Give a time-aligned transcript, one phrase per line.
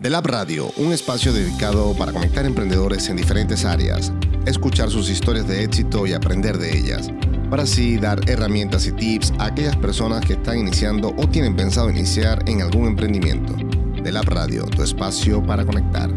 [0.00, 4.12] The Lab Radio, un espacio dedicado para conectar emprendedores en diferentes áreas,
[4.46, 7.10] escuchar sus historias de éxito y aprender de ellas,
[7.50, 11.90] para así dar herramientas y tips a aquellas personas que están iniciando o tienen pensado
[11.90, 13.56] iniciar en algún emprendimiento.
[14.04, 16.08] The Lab Radio, tu espacio para conectar.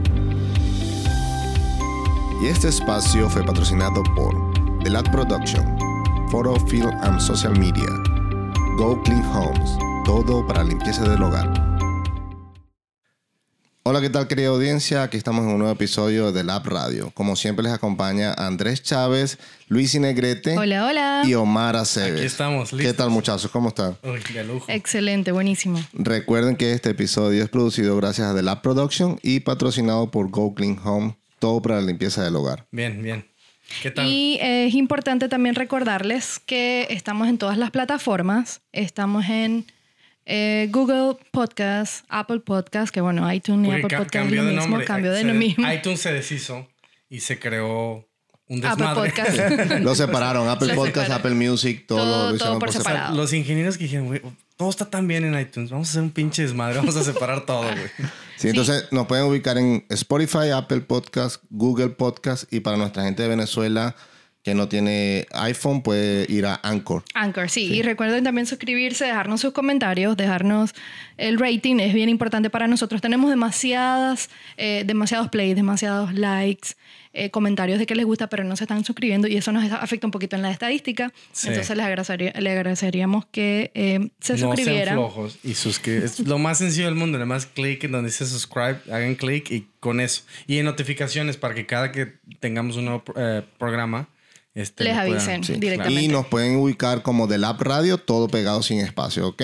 [2.44, 4.36] Y este espacio fue patrocinado por
[4.84, 5.66] The Lab Production,
[6.30, 7.90] Photo, Film and Social Media,
[8.78, 9.72] Go Clean Homes,
[10.06, 11.71] todo para limpieza del hogar.
[13.92, 15.04] Hola, ¿qué tal querida audiencia?
[15.04, 17.12] Aquí estamos en un nuevo episodio de Lab Radio.
[17.14, 19.38] Como siempre les acompaña Andrés Chávez,
[19.68, 21.24] Luis Inegrete Hola, hola.
[21.26, 22.20] y Omar Aceves.
[22.20, 22.96] Aquí estamos, ¿Qué listos.
[22.96, 23.52] tal muchachos?
[23.52, 23.98] ¿Cómo están?
[24.04, 24.66] Uy, de lujo.
[24.70, 25.78] Excelente, buenísimo.
[25.92, 30.54] Recuerden que este episodio es producido gracias a The Lab Production y patrocinado por Go
[30.56, 32.68] Clean Home, todo para la limpieza del hogar.
[32.72, 33.28] Bien, bien.
[33.82, 34.08] ¿Qué tal?
[34.08, 38.62] Y eh, es importante también recordarles que estamos en todas las plataformas.
[38.72, 39.66] Estamos en
[40.26, 44.44] eh, Google Podcast, Apple Podcast, que bueno, iTunes y Porque Apple ca- Podcast es lo
[44.44, 44.86] mismo, nombre.
[44.86, 45.72] cambio de lo mismo.
[45.72, 46.68] iTunes se deshizo
[47.10, 48.08] y se creó
[48.48, 49.12] un Apple desmadre.
[49.12, 49.80] Podcast.
[49.82, 51.34] Lo separaron, Apple Lo Podcast, separaron.
[51.34, 52.98] Apple Music, todo, Todo- lo hicieron todo por separado.
[52.98, 53.18] separado.
[53.18, 54.22] los ingenieros que dijeron, güey,
[54.58, 57.46] todo está tan bien en iTunes, vamos a hacer un pinche desmadre, vamos a separar
[57.46, 57.88] todo, güey.
[58.38, 63.22] Sí, entonces nos pueden ubicar en Spotify, Apple Podcast, Google Podcast y para nuestra gente
[63.22, 63.96] de Venezuela
[64.44, 67.04] que no tiene iPhone puede ir a Anchor.
[67.14, 67.72] Anchor, sí.
[67.74, 70.74] Y recuerden también suscribirse, dejarnos sus comentarios, dejarnos
[71.18, 71.78] el rating.
[71.80, 73.02] Es bien importante para nosotros.
[73.02, 76.70] Tenemos demasiadas, eh, demasiados plays, demasiados likes,
[77.14, 80.08] eh, comentarios de que les gusta, pero no se están suscribiendo y eso nos afecta
[80.08, 81.14] un poquito en la estadística.
[81.34, 81.50] Sí.
[81.50, 84.96] Entonces les, agradecería- le agradeceríamos que eh, se No sean suscribieran.
[84.96, 86.04] flojos y suscribir.
[86.06, 87.18] Es lo más sencillo del mundo.
[87.20, 90.24] Nada más clic en donde dice subscribe, hagan clic y con eso.
[90.48, 94.08] Y en notificaciones para que cada que tengamos un nuevo eh, programa,
[94.56, 95.44] este, Les puedan- avisen.
[95.44, 95.54] Sí.
[95.54, 96.02] Directamente.
[96.04, 99.44] Y nos pueden ubicar como The Lab Radio, todo pegado sin espacio, ¿ok?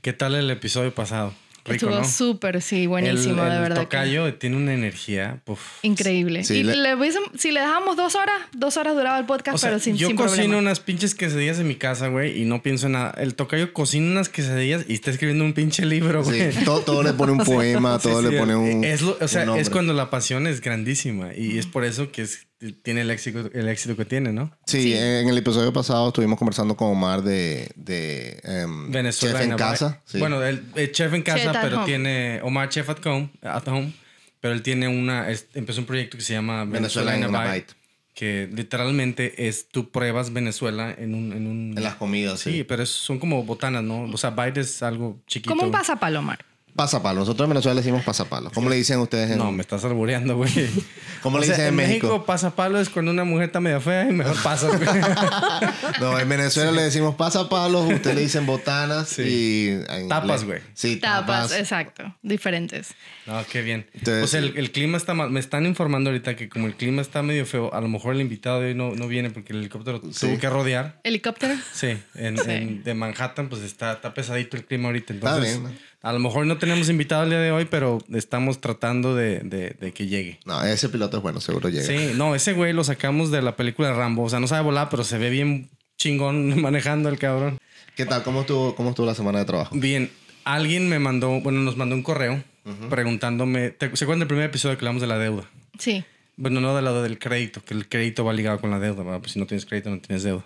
[0.00, 1.32] ¿Qué tal el episodio pasado?
[1.64, 2.04] Rico, Estuvo ¿no?
[2.04, 3.76] súper, sí, buenísimo, el, de el verdad.
[3.76, 5.42] que- tocayo tiene una energía.
[5.44, 5.60] puf.
[5.82, 6.42] Increíble.
[6.42, 9.54] Sí, y le- le hubiésemos- si le dejamos dos horas, dos horas duraba el podcast,
[9.54, 10.58] O sea, pero sin, yo sin cocino problema.
[10.58, 13.14] unas pinches quesadillas en mi casa, güey, y no pienso en nada.
[13.16, 16.64] El tocayo cocina unas quesadillas y está escribiendo un pinche libro, Sí, güey.
[16.64, 18.82] todo, todo le pone un poema, Sí, todo sí, le pone un.
[18.82, 22.22] Es, lo- o sea, es cuando la pasión es grandísima y es por eso que
[22.22, 22.48] es-
[22.82, 24.56] tiene el éxito, el éxito que tiene, ¿no?
[24.66, 24.94] Sí, Sí.
[24.94, 29.34] en el episodio pasado estuvimos conversando con Omar de, de em, Venezuela.
[29.38, 29.70] Chef en Navarra.
[29.72, 30.02] casa.
[30.04, 30.18] sí.
[30.18, 31.86] Bueno, el, el chef en casa, Chef pero home.
[31.86, 33.92] tiene Omar Chef at home, at home,
[34.40, 37.34] pero él tiene una, es- empezó un proyecto que se llama Venezuela Venezuela, en in
[37.34, 37.54] a bite.
[37.66, 37.74] Bite,
[38.14, 42.52] que literalmente es tú pruebas Venezuela en un, en un En las comidas, sí.
[42.52, 44.02] Sí, pero es- son como botanas, ¿no?
[44.04, 45.50] O sea, bite es algo chiquito.
[45.54, 46.44] Como un pasapalomar.
[46.74, 47.20] Pasapalo.
[47.20, 48.50] Nosotros en Venezuela le decimos pasapalo.
[48.52, 50.50] ¿Cómo le dicen ustedes en No, me estás albureando, güey.
[51.22, 52.06] ¿Cómo le O sea, dicen en México?
[52.08, 54.68] México pasapalo es cuando una mujer está medio fea y mejor pasa.
[54.68, 54.80] güey.
[56.00, 59.22] No, en Venezuela le decimos pasapalos, ustedes le dicen botanas Sí.
[59.22, 59.92] y...
[59.92, 60.60] en Tapas, güey.
[60.74, 61.58] Sí, Tapas, tapas.
[61.60, 62.16] exacto.
[62.22, 62.94] Diferentes.
[63.26, 63.86] no, qué bien.
[63.92, 65.30] Entonces- pues el, el clima está mal.
[65.30, 68.20] Me están informando ahorita que como el clima está medio feo, a lo mejor el
[68.20, 70.26] invitado de hoy no, no viene porque el helicóptero Sí.
[70.26, 71.00] tuvo que rodear.
[71.04, 71.54] Helicóptero.
[71.72, 72.50] Sí, en, Sí.
[72.50, 75.12] en- de Manhattan, pues está, está pesadito el clima ahorita.
[75.14, 75.91] Está Entonces, bien, ¿no?
[76.02, 79.70] A lo mejor no tenemos invitado el día de hoy, pero estamos tratando de, de-
[79.80, 80.40] de que llegue.
[80.44, 81.84] No, ese piloto es bueno, seguro llega.
[81.86, 84.24] Sí, no, ese güey lo sacamos de la película de Rambo.
[84.24, 87.58] O sea, no sabe volar, pero se ve bien chingón manejando el cabrón.
[87.96, 88.22] ¿Qué tal?
[88.22, 89.76] ¿Cómo estuvo, ¿Cómo estuvo la semana de trabajo?
[89.76, 90.10] Bien,
[90.44, 92.42] alguien me mandó, bueno, nos mandó un correo
[92.90, 95.50] preguntándome, ¿te, ¿se acuerdan del primer episodio que hablamos de la deuda?
[95.78, 96.04] Sí.
[96.36, 99.20] Bueno, no de la del crédito, que el crédito va ligado con la deuda, ¿verdad?
[99.20, 100.44] Pues si no tienes crédito, no tienes deuda.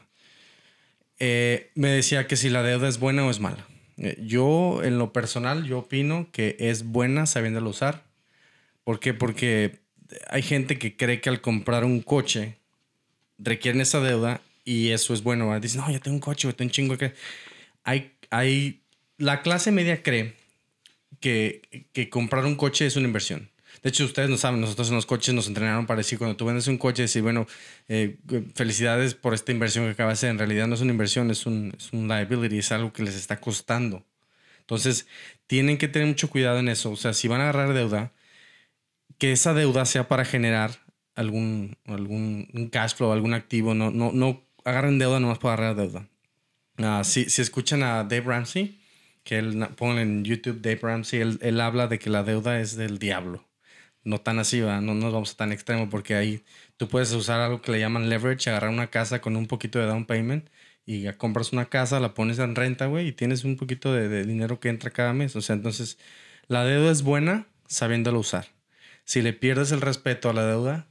[1.19, 3.67] Eh, me decía que si la deuda es buena o es mala.
[3.99, 8.05] Eh, yo, en lo personal, yo opino que es buena sabiéndola usar.
[8.85, 9.15] ¿Por qué?
[9.15, 9.79] Porque
[10.29, 12.57] hay gente que cree que al comprar un coche
[13.39, 15.49] requieren esa deuda y eso es bueno.
[15.49, 15.63] ¿verdad?
[15.63, 17.15] Dicen, no, ya tengo un coche, tengo un chingo que...
[17.85, 18.81] Hay, hay...
[19.19, 20.35] La clase media cree
[21.21, 23.49] que, que comprar un coche es una inversión.
[23.83, 26.45] De hecho, ustedes no saben, nosotros en los coches nos entrenaron para decir, cuando tú
[26.47, 27.47] vendes un coche, decir, bueno,
[27.89, 28.17] eh,
[28.55, 30.31] felicidades por esta inversión que acabas de hacer.
[30.31, 33.15] En realidad no es una inversión, es un, es un liability, es algo que les
[33.15, 34.05] está costando.
[34.61, 35.07] Entonces,
[35.47, 36.91] tienen que tener mucho cuidado en eso.
[36.91, 38.13] O sea, si van a agarrar deuda,
[39.19, 43.75] que esa deuda sea para generar algún, algún cash flow, algún activo.
[43.75, 46.09] No, no, no agarren deuda nomás para agarrar deuda.
[46.79, 48.79] Ah, si, si escuchan a Dave Ramsey,
[49.25, 52.77] que él, pongan en YouTube Dave Ramsey, él, él habla de que la deuda es
[52.77, 53.46] del diablo.
[54.07, 54.81] No tan así, ¿verdad?
[54.81, 56.45] no nos vamos a tan extremo porque ahí
[56.77, 59.87] tú puedes usar algo que le llaman leverage, agarrar una casa con un poquito de
[59.87, 60.49] down payment
[60.87, 64.09] y ya compras una casa, la pones en renta, güey, y tienes un poquito de,
[64.09, 65.35] de dinero que entra cada mes.
[65.35, 65.99] O sea, entonces
[66.47, 68.47] la deuda es buena sabiéndolo usar.
[69.05, 70.87] Si le pierdes el respeto a la deuda,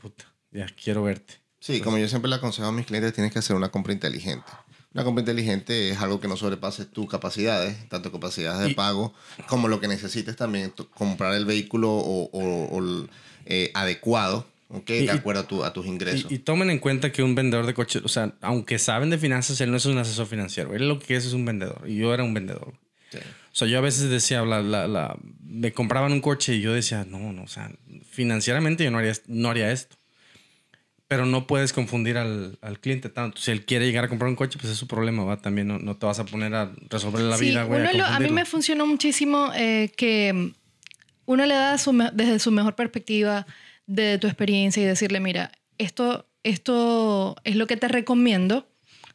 [0.00, 1.34] puta, ya quiero verte.
[1.58, 4.44] Sí, como yo siempre le aconsejo a mis clientes, tienes que hacer una compra inteligente.
[4.94, 9.12] Una compra inteligente es algo que no sobrepase tus capacidades, tanto capacidades de pago
[9.48, 13.06] como lo que necesites también, comprar el vehículo o, o,
[13.46, 16.32] eh, adecuado Okay, de acuerdo a, tu, a, tus ingresos.
[16.32, 19.60] Y, tomen en cuenta que un vendedor de coches, o sea, aunque saben de finanzas,
[19.60, 20.74] él no es un asesor financiero.
[20.74, 21.82] Él lo que es es un vendedor.
[21.86, 22.72] Y yo era un vendedor.
[22.72, 26.72] O sea, yo a veces decía, la, la, la, me compraban un coche y yo
[26.72, 27.70] decía, no, no, o sea,
[28.10, 29.96] financieramente yo no haría, no haría esto.
[31.14, 33.40] Pero no puedes confundir al, al, cliente tanto.
[33.40, 35.36] Si él quiere llegar a comprar un coche, pues es su problema, ¿va?
[35.36, 37.86] También no, no te vas a poner a resolver la vida, güey.
[38.00, 40.52] A, mí me funcionó muchísimo eh, que
[41.26, 41.76] uno le da
[42.12, 43.46] desde su mejor perspectiva
[43.86, 48.66] de tu experiencia y decirle, mira, esto, esto es lo que te recomiendo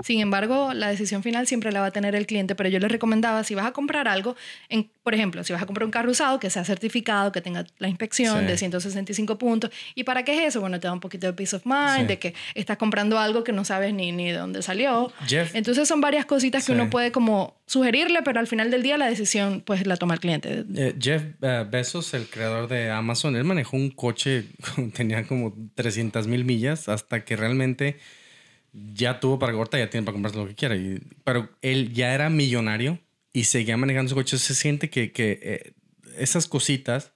[0.02, 2.88] sin embargo, la decisión final siempre la va a tener el cliente, pero yo le
[2.88, 4.38] recomendaba, si vas a comprar algo,
[4.70, 7.66] en, por ejemplo, si vas a comprar un carro usado, que sea certificado, que tenga
[7.80, 9.72] la inspección de 165 puntos.
[9.96, 10.62] ¿Y para qué es eso?
[10.62, 13.52] Bueno, te da un poquito de peace of mind, de que estás comprando algo que
[13.52, 15.12] no sabes ni, ni de dónde salió.
[15.54, 19.08] Entonces son varias cositas que uno puede como sugerirle, pero al final del día la
[19.08, 20.64] decisión pues la toma el cliente.
[20.76, 24.46] Eh, Jeff uh, Bezos, el creador de Amazon, él manejó un coche,
[24.94, 28.00] tenía como 300 mil millas hasta que realmente
[28.94, 30.76] ya tuvo para cortar, ya tiene para comprarse lo que quiera.
[30.76, 33.00] Y, pero él ya era millonario
[33.34, 34.38] y seguía manejando su coche.
[34.38, 35.74] Se siente que, que eh,
[36.18, 37.12] esas cositas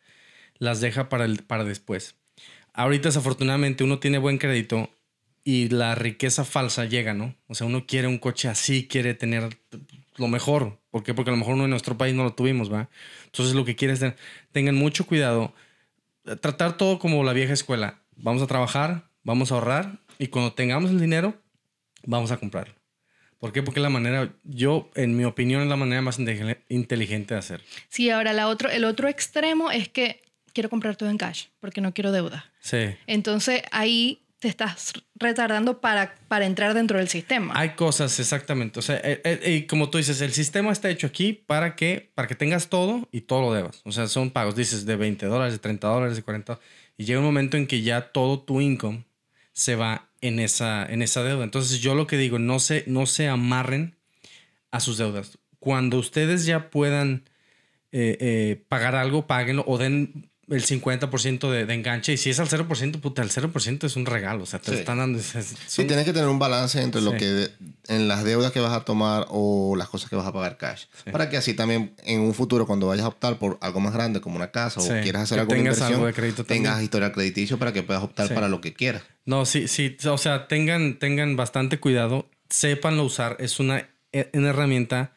[0.57, 2.15] las deja para, el, para después.
[2.73, 4.89] Ahorita, desafortunadamente, uno tiene buen crédito
[5.43, 7.35] y la riqueza falsa llega, ¿no?
[7.47, 9.57] O sea, uno quiere un coche así, quiere tener
[10.15, 10.79] lo mejor.
[10.89, 11.13] ¿Por qué?
[11.13, 12.89] Porque a lo mejor uno en nuestro país no lo tuvimos, ¿va?
[13.25, 14.15] Entonces, lo que quiere es tener,
[14.51, 15.53] tengan mucho cuidado.
[16.41, 18.01] Tratar todo como la vieja escuela.
[18.15, 21.35] Vamos a trabajar, vamos a ahorrar y cuando tengamos el dinero,
[22.05, 22.75] vamos a comprarlo.
[23.39, 23.61] ¿Por qué?
[23.61, 26.17] Porque la manera, yo, en mi opinión, es la manera más
[26.69, 27.61] inteligente de hacer.
[27.89, 30.21] Sí, ahora la otro, el otro extremo es que
[30.53, 32.51] quiero comprar todo en cash porque no quiero deuda.
[32.61, 32.95] Sí.
[33.05, 37.53] Entonces ahí te estás retardando para, para entrar dentro del sistema.
[37.55, 38.79] Hay cosas, exactamente.
[38.79, 42.11] O sea, eh, eh, y como tú dices, el sistema está hecho aquí para que,
[42.13, 43.81] para que tengas todo y todo lo debas.
[43.85, 46.59] O sea, son pagos, dices, de 20 dólares, de 30 dólares, de 40
[46.97, 49.05] Y llega un momento en que ya todo tu income
[49.53, 51.43] se va en esa, en esa deuda.
[51.43, 53.97] Entonces yo lo que digo, no se, no se amarren
[54.71, 55.37] a sus deudas.
[55.59, 57.29] Cuando ustedes ya puedan
[57.91, 62.13] eh, eh, pagar algo, páguenlo o den el 50% de, de, enganche.
[62.13, 64.43] Y si es al 0%, puta, el 0% es un regalo.
[64.43, 65.19] O sea, te están dando.
[65.19, 67.49] Sí, tienes que tener un balance entre lo que
[67.87, 70.85] en las deudas que vas a tomar o las cosas que vas a pagar cash.
[71.11, 74.19] Para que así también en un futuro, cuando vayas a optar por algo más grande
[74.19, 77.71] como una casa o quieras hacer alguna inversión, algo de crédito tengas historial crediticio para
[77.71, 79.03] que puedas optar para lo que quieras.
[79.25, 79.95] No, sí, sí.
[80.05, 82.29] O sea, tengan, tengan bastante cuidado.
[82.49, 83.37] Sépanlo usar.
[83.39, 85.13] Es una, e, una herramienta.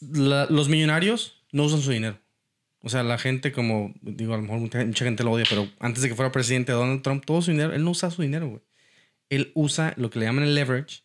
[0.00, 2.23] los millonarios no usan su dinero.
[2.84, 6.02] O sea, la gente, como digo, a lo mejor mucha, gente lo odia, pero antes
[6.02, 8.60] de que fuera presidente Donald Trump, todo su dinero, él no usa su dinero, güey.
[9.30, 11.02] Él usa lo que le llaman el leverage,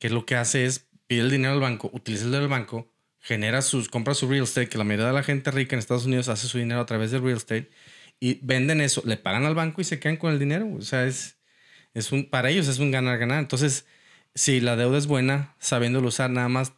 [0.00, 2.90] que lo que hace es pide el dinero al banco, utiliza el dinero del banco,
[3.20, 6.04] genera sus, compra su real estate, que la mayoría de la gente rica en Estados
[6.04, 7.70] Unidos hace su dinero a través del real estate,
[8.18, 10.68] y venden eso, le pagan al banco y se quedan con el dinero.
[10.74, 11.38] O sea, es,
[11.94, 13.38] es un, para ellos es un ganar-ganar.
[13.38, 13.86] Entonces,
[14.34, 16.72] si la deuda es buena, sabiéndolo usar, nada más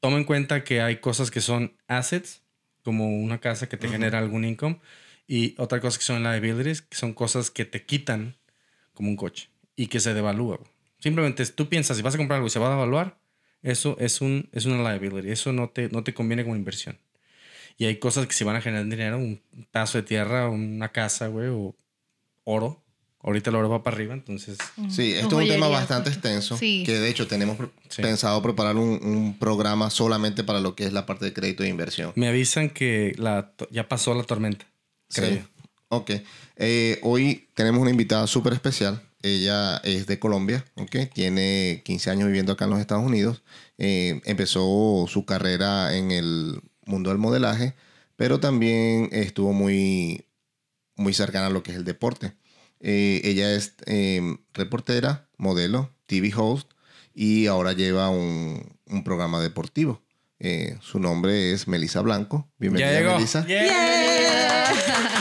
[0.00, 2.45] toma en cuenta que hay cosas que son assets
[2.86, 4.78] como una casa que te genera algún income.
[5.26, 8.36] Y otra cosa que son liabilities, que son cosas que te quitan
[8.94, 10.60] como un coche y que se devalúa.
[11.00, 13.18] Simplemente tú piensas, si vas a comprar algo y se va a devaluar,
[13.60, 15.32] eso es, un, es una liability.
[15.32, 17.00] Eso no te, no te conviene como inversión.
[17.76, 19.42] Y hay cosas que se van a generar dinero, un
[19.72, 21.74] pedazo de tierra, una casa, güey, o
[22.44, 22.84] oro,
[23.26, 24.56] Ahorita el oro va para arriba, entonces...
[24.88, 27.58] Sí, esto es un tema bastante extenso, que de hecho tenemos
[27.96, 32.12] pensado preparar un, programa solamente para lo que es la parte de crédito e inversión.
[32.14, 34.64] Me avisan que la, ya pasó la tormenta,
[35.12, 35.30] creo.
[35.30, 35.40] Sí.
[35.88, 36.12] Ok.
[36.56, 39.02] Eh, hoy tenemos una invitada súper especial.
[39.22, 41.06] Ella es de Colombia, okay.
[41.06, 43.42] tiene 15 años viviendo acá en los Estados Unidos.
[43.76, 47.74] Eh, empezó su carrera en el mundo del modelaje,
[48.14, 50.26] pero también estuvo muy,
[50.94, 52.34] muy cercana a lo que es el deporte.
[52.88, 56.70] Eh, ella es em, reportera, modelo, TV host
[57.12, 60.04] y ahora lleva un, un programa deportivo.
[60.38, 62.48] Eh, su nombre es Melissa Blanco.
[62.58, 63.44] Bienvenida, Melissa.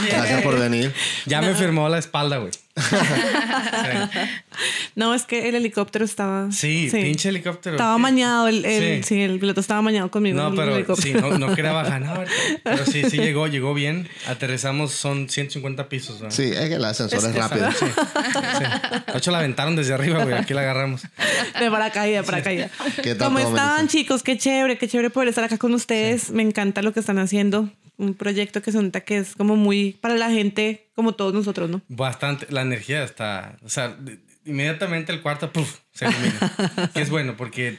[0.10, 0.94] Gracias por venir.
[1.26, 2.52] Ya me firmó la espalda, güey.
[4.96, 6.52] No, es que el helicóptero estaba.
[6.52, 7.76] Sí, pinche helicóptero.
[7.76, 9.22] Estaba mañado, el, sí.
[9.22, 10.38] el piloto estaba mañado conmigo.
[10.38, 12.24] No, pero sí, no, quería bajar, no,
[12.64, 14.08] pero sí, sí llegó, llegó bien.
[14.28, 16.24] Aterrizamos, son 150 pisos.
[16.30, 17.70] Sí, es que el ascensor es, rápido.
[17.74, 17.86] Sí,
[19.12, 20.36] De hecho, la aventaron desde arriba, güey.
[20.36, 21.02] Aquí la agarramos.
[21.60, 22.72] De paracaídas, paracaídas.
[23.04, 24.24] ¿Qué tal, ¿Cómo están, chicos?
[24.24, 26.32] Qué chévere, qué chévere poder estar acá con ustedes.
[26.32, 30.16] Me encanta lo que están haciendo un proyecto que se que es como muy para
[30.16, 31.82] la gente, como todos nosotros, ¿no?
[31.88, 33.98] Bastante, la energía está, o sea,
[34.46, 35.80] inmediatamente el cuarto, ¡puf!
[35.92, 36.92] se ilumina.
[36.94, 37.78] que es bueno porque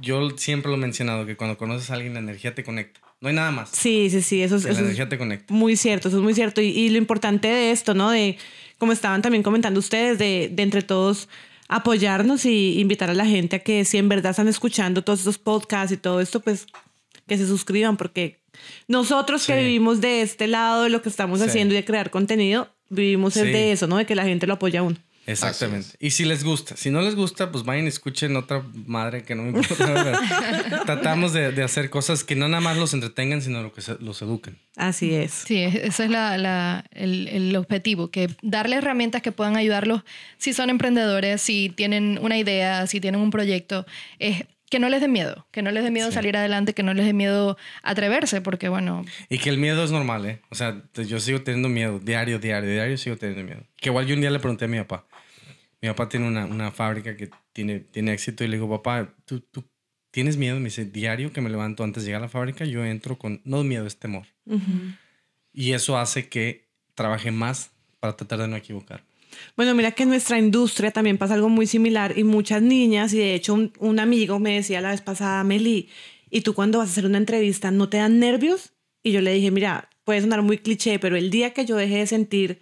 [0.00, 3.00] yo siempre lo he mencionado, que cuando conoces a alguien la energía te conecta.
[3.20, 3.70] No hay nada más.
[3.70, 4.64] Sí, sí, sí, eso es...
[4.64, 5.54] la energía te conecta.
[5.54, 6.60] Muy cierto, eso es muy cierto.
[6.60, 8.10] Y, lo importante de esto, ¿no?
[8.10, 8.36] De,
[8.78, 11.28] como estaban también comentando ustedes, de, de entre todos
[11.68, 15.38] apoyarnos y invitar a la gente a que si en verdad están escuchando todos estos
[15.38, 16.66] podcasts y todo esto, pues
[17.26, 18.41] que se suscriban, porque
[18.88, 22.68] nosotros que vivimos de este lado de lo que estamos haciendo y de crear contenido,
[22.88, 23.96] vivimos de eso, ¿no?
[23.96, 24.96] De que la gente lo apoya a uno.
[25.26, 25.90] Exactamente.
[26.00, 29.34] Y si les gusta, si no les gusta, pues vayan y escuchen otra madre que
[29.36, 30.20] no me importa.
[30.84, 34.58] Tratamos de, hacer cosas que no nada más los entretengan, sino lo que los eduquen.
[34.76, 35.32] Así es.
[35.32, 40.02] Sí, ese es la, el, el, objetivo, que darles herramientas que puedan ayudarlos
[40.38, 43.86] si son emprendedores, si tienen una idea, si tienen un proyecto.
[44.18, 46.94] Es que no les dé miedo, que no les dé miedo salir adelante, que no
[46.94, 49.04] les dé miedo atreverse, porque bueno...
[49.28, 50.40] Y que el miedo es normal, ¿eh?
[50.48, 53.66] O sea, yo sigo teniendo miedo, diario, diario, diario sigo teniendo miedo.
[53.76, 55.06] Que igual yo un día le pregunté a mi papá,
[55.82, 59.40] mi papá tiene una, una fábrica que tiene, tiene éxito y le digo, papá, ¿tú,
[59.40, 59.62] ¿tú
[60.10, 60.56] tienes miedo?
[60.56, 63.42] Me dice, diario que me levanto antes de llegar a la fábrica, yo entro con,
[63.44, 64.26] no miedo, es temor.
[65.52, 69.04] Y eso hace que trabaje más para tratar de no equivocar.
[69.56, 73.18] Bueno, mira que en nuestra industria también pasa algo muy similar y muchas niñas, y
[73.18, 75.88] de hecho un, amigo me decía la vez pasada, Meli,
[76.30, 78.72] ¿y tú cuando vas a hacer una entrevista no te dan nervios?
[79.02, 81.98] Y yo le dije, mira, puede sonar muy cliché, pero el día que yo dejé
[81.98, 82.60] de sentir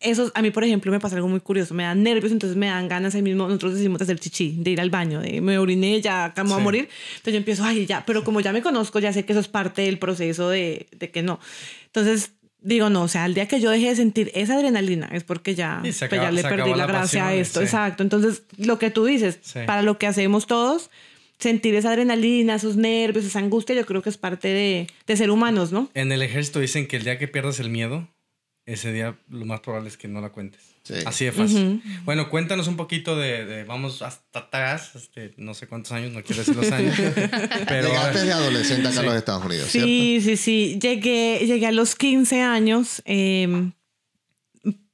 [0.00, 2.66] eso, a mí por ejemplo me pasa algo muy curioso, me dan nervios, entonces me
[2.66, 5.58] dan ganas ahí mismo, nosotros decimos de hacer chichi, de ir al baño, de me
[5.58, 8.98] oriné, ya acá a morir, entonces yo empiezo, ay, ya, pero como ya me conozco,
[8.98, 11.40] ya sé que eso es parte del proceso de, de que no.
[11.86, 15.24] Entonces digo, no, o sea, el día que yo dejé de sentir esa adrenalina es
[15.24, 17.60] porque ya, pues ya le perdí la, gracia a esto.
[17.60, 18.02] Exacto.
[18.02, 20.90] Entonces, lo que tú dices, para lo que hacemos todos,
[21.38, 25.30] sentir esa adrenalina, esos nervios, esa angustia, yo creo que es parte de, de ser
[25.30, 25.90] humanos, ¿no?
[25.94, 28.08] En el ejército dicen que el día que pierdas el miedo,
[28.66, 30.69] ese día lo más probable es que no la cuentes.
[31.06, 31.82] Así de fácil.
[32.04, 36.40] Bueno, cuéntanos un poquito de, vamos hasta atrás, este, no sé cuántos años, no quiero
[36.40, 36.94] decir los años.
[37.68, 40.78] pero, Llegaste de adolescente acá en los Estados Unidos, Sí, sí, sí.
[40.80, 43.02] Llegué, llegué a los 15 años.
[43.04, 43.72] Em,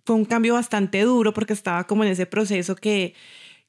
[0.05, 3.15] fue un cambio bastante duro porque estaba como en ese proceso que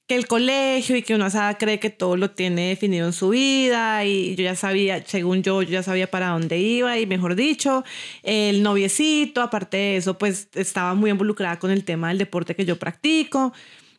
[0.07, 1.27] que el colegio y que uno
[1.59, 5.61] cree que todo lo tiene definido en su vida y yo ya sabía, según yo,
[5.61, 7.83] yo ya sabía para dónde iba y mejor dicho,
[8.23, 12.63] el noviecito, aparte de eso, pues estaba muy involucrada con el tema del deporte que
[12.63, 13.53] yo practico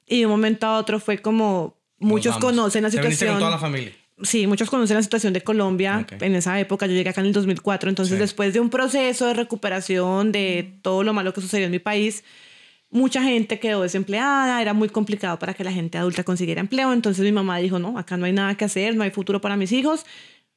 [0.06, 3.32] y de un momento a otro fue como muchos conocen la situación.
[3.32, 3.92] con toda la familia?
[4.22, 6.86] Sí, muchos conocen la situación de Colombia en esa época.
[6.86, 11.04] Yo llegué acá en el 2004, entonces después de un proceso de recuperación de todo
[11.04, 12.24] lo malo que sucedió en mi país,
[12.90, 17.24] mucha gente quedó desempleada, era muy complicado para que la gente adulta consiguiera empleo, entonces
[17.24, 19.72] mi mamá dijo, no, acá no hay nada que hacer, no hay futuro para mis
[19.72, 20.06] hijos,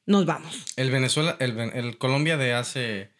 [0.06, 0.64] nos vamos.
[0.76, 3.10] El Venezuela, el, el Colombia de hace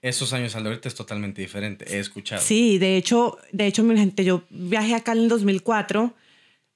[0.00, 2.42] esos años al de ahorita es totalmente diferente, he escuchado.
[2.42, 6.14] Sí, de hecho, de hecho, mi gente, yo viajé acá en el 2004,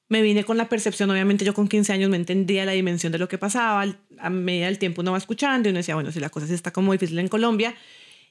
[0.09, 3.19] me vine con la percepción, obviamente yo con 15 años me entendía la dimensión de
[3.19, 3.85] lo que pasaba,
[4.19, 6.55] a medida del tiempo uno va escuchando y uno decía, bueno, si la cosa sí
[6.55, 7.75] está como difícil en Colombia,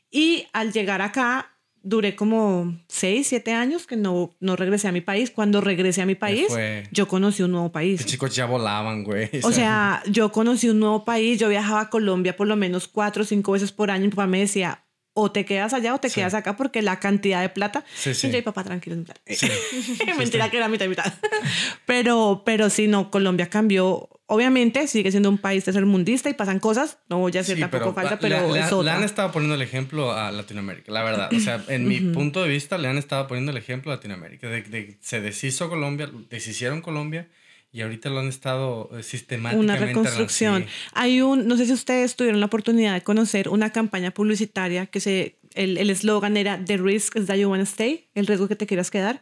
[0.10, 1.54] y al llegar acá
[1.86, 5.32] duré como seis, siete años que no, no regresé a mi país.
[5.32, 6.48] Cuando regresé a mi país,
[6.92, 8.01] yo conocí un nuevo país.
[8.01, 9.30] Los chicos ya volaban, güey.
[9.44, 11.39] O sea, yo conocí un nuevo país.
[11.39, 14.06] Yo viajaba a Colombia por lo menos cuatro o cinco veces por año.
[14.06, 14.84] Mi papá me decía,
[15.15, 17.84] o te quedas allá o te quedas acá porque la cantidad de plata.
[17.95, 18.27] Sí, sí.
[18.27, 18.98] Y yo, papá, tranquilo.
[20.17, 21.12] Mentira que era mitad y mitad.
[21.86, 26.98] pero, pero sí, no, Colombia cambió Obviamente sigue siendo un país tercermundista y pasan cosas,
[27.10, 30.13] no voy a ser tampoco falta, pero le, es le han estado poniendo el ejemplo
[30.13, 31.29] a Latinoamérica, la verdad.
[31.31, 34.48] O sea, en mi punto de vista, le han estado poniendo el ejemplo a Latinoamérica.
[34.48, 37.27] De, se deshizo Colombia, deshicieron Colombia
[37.75, 39.74] y ahorita lo han estado eh, sistemáticamente.
[39.74, 40.65] Una reconstrucción.
[40.94, 45.01] Hay un, no sé si ustedes tuvieron la oportunidad de conocer una campaña publicitaria que
[45.01, 48.55] se, el eslogan era The risk is that you want to stay, el riesgo que
[48.55, 49.22] te quieras quedar.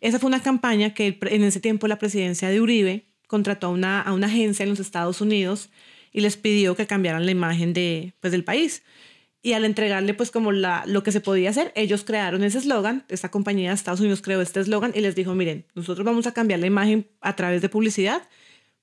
[0.00, 4.02] Esa fue una campaña que en ese tiempo la presidencia de Uribe contrató a una,
[4.02, 5.70] a una agencia en los Estados Unidos
[6.12, 8.82] y les pidió que cambiaran la imagen de, pues, del país.
[9.44, 13.04] Y al entregarle pues como la, lo que se podía hacer, ellos crearon ese eslogan,
[13.08, 16.32] esta compañía de Estados Unidos creó este eslogan y les dijo, miren, nosotros vamos a
[16.32, 18.22] cambiar la imagen a través de publicidad,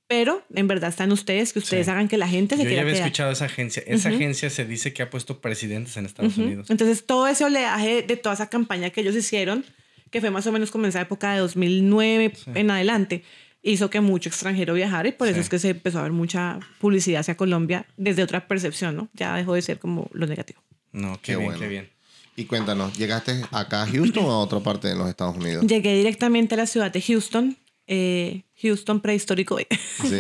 [0.08, 2.90] pero en verdad están ustedes, que ustedes hagan que la gente se Yo quiera ya
[2.90, 3.84] había escuchado esa agencia.
[3.86, 6.70] Esa agencia se dice que ha puesto presidentes en Estados Unidos.
[6.70, 9.64] Entonces todo ese oleaje de toda esa campaña que ellos hicieron,
[10.10, 13.24] que fue más o menos como en esa época de 2009 en adelante,
[13.62, 16.60] hizo que mucho extranjero viajara y por eso es que se empezó a ver mucha
[16.80, 19.10] publicidad hacia Colombia desde otra percepción, ¿no?
[19.14, 20.62] Ya dejó de ser como lo negativo.
[20.92, 21.90] No, qué, bien, qué bien.
[22.36, 25.66] Y cuéntanos, ¿llegaste acá a Houston o a otra parte de los Estados Unidos?
[25.68, 29.58] Llegué directamente a la ciudad de Houston, eh, Houston prehistórico.
[30.00, 30.18] Sí,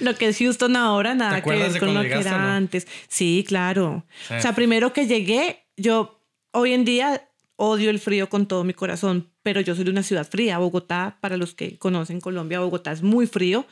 [0.00, 2.88] lo que es Houston ahora, nada que ver con lo que era antes.
[3.06, 4.04] Sí, claro.
[4.36, 8.74] O sea, primero que llegué, yo hoy en día odio el frío con todo mi
[8.74, 10.58] corazón, pero yo soy de una ciudad fría.
[10.58, 13.64] Bogotá, para los que conocen Colombia, Bogotá es muy frío.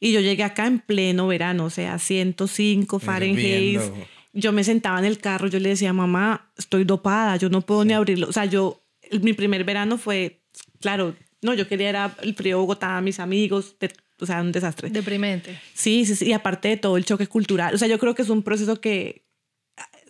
[0.00, 3.80] Y yo llegué acá en pleno verano, o sea, 105 Fahrenheit.
[4.34, 7.84] Yo me sentaba en el carro, yo le decía, mamá, estoy dopada, yo no puedo
[7.86, 8.28] ni abrirlo.
[8.28, 8.82] O sea, yo,
[9.22, 10.42] mi primer verano fue,
[10.80, 14.50] claro, no, yo quería era el frío de Bogotá, mis amigos, de- o sea, un
[14.52, 14.90] desastre.
[14.90, 15.58] Deprimente.
[15.74, 17.74] Sí, sí, sí, y aparte de todo el choque cultural.
[17.74, 19.24] O sea, yo creo que es un proceso que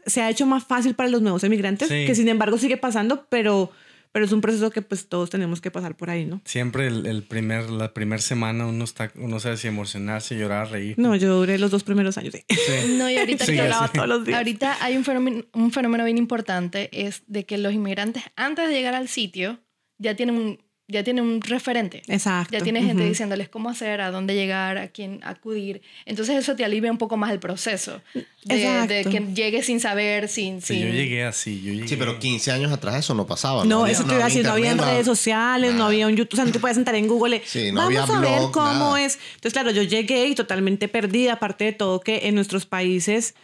[0.06, 2.04] se ha hecho más fácil para los nuevos emigrantes, Sí.
[2.06, 3.70] que sin embargo sigue pasando, pero,
[4.14, 6.40] pero es un proceso que pues todos tenemos que pasar por ahí, ¿no?
[6.44, 10.94] Siempre el, el primer, la primera semana uno está, uno sabe si emocionarse, llorar, reír.
[10.96, 12.32] No, yo duré los dos primeros años.
[12.32, 12.44] sí.
[12.48, 12.94] Sí.
[12.96, 13.94] No, y ahorita Sí, Lloraba sé.
[13.94, 14.38] todos los días.
[14.38, 18.72] Ahorita hay un fenómeno, un fenómeno bien importante, es de que los inmigrantes antes de
[18.74, 19.58] llegar al sitio
[19.98, 22.02] ya tienen un, ya tienen un referente.
[22.08, 22.52] Exacto.
[22.52, 23.08] Ya tiene gente Ujú.
[23.08, 25.80] diciéndoles cómo hacer, a dónde llegar, a quién acudir.
[26.04, 28.02] Entonces eso te alivia un poco más el proceso.
[28.44, 30.60] De, de que llegues sin saber, sin...
[30.60, 30.86] Sí, sin...
[30.88, 31.88] yo llegué así, yo llegué.
[31.88, 33.64] Sí, pero 15 años atrás eso no pasaba.
[33.64, 35.88] No, había- eso te iba a decir, no había en redes no- sociales, no nada.
[35.88, 37.40] había un YouTube, o sea, no te puedes sentar en Google.
[37.46, 39.02] Sí, no Vamos había a ver blog, cómo nada.
[39.04, 39.18] es.
[39.36, 43.34] Entonces, claro, yo llegué y totalmente perdida, aparte de todo que en nuestros países,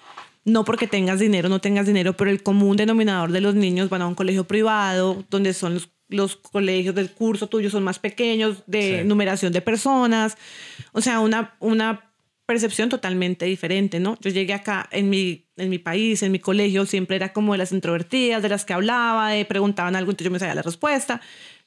[0.44, 4.02] no porque tengas dinero, no tengas dinero, pero el común denominador de los niños van
[4.02, 8.62] a un colegio privado, donde son los, los colegios del curso tuyo son más pequeños,
[8.66, 9.08] de Sí.
[9.08, 10.36] numeración de personas,
[10.92, 12.06] o sea, una, una
[12.46, 14.18] percepción totalmente diferente, ¿no?
[14.20, 17.58] Yo llegué acá en mi, en mi país, en mi colegio, siempre era como de
[17.58, 21.20] las introvertidas, de las que hablaba, de preguntaban algo, entonces yo me sabía la respuesta.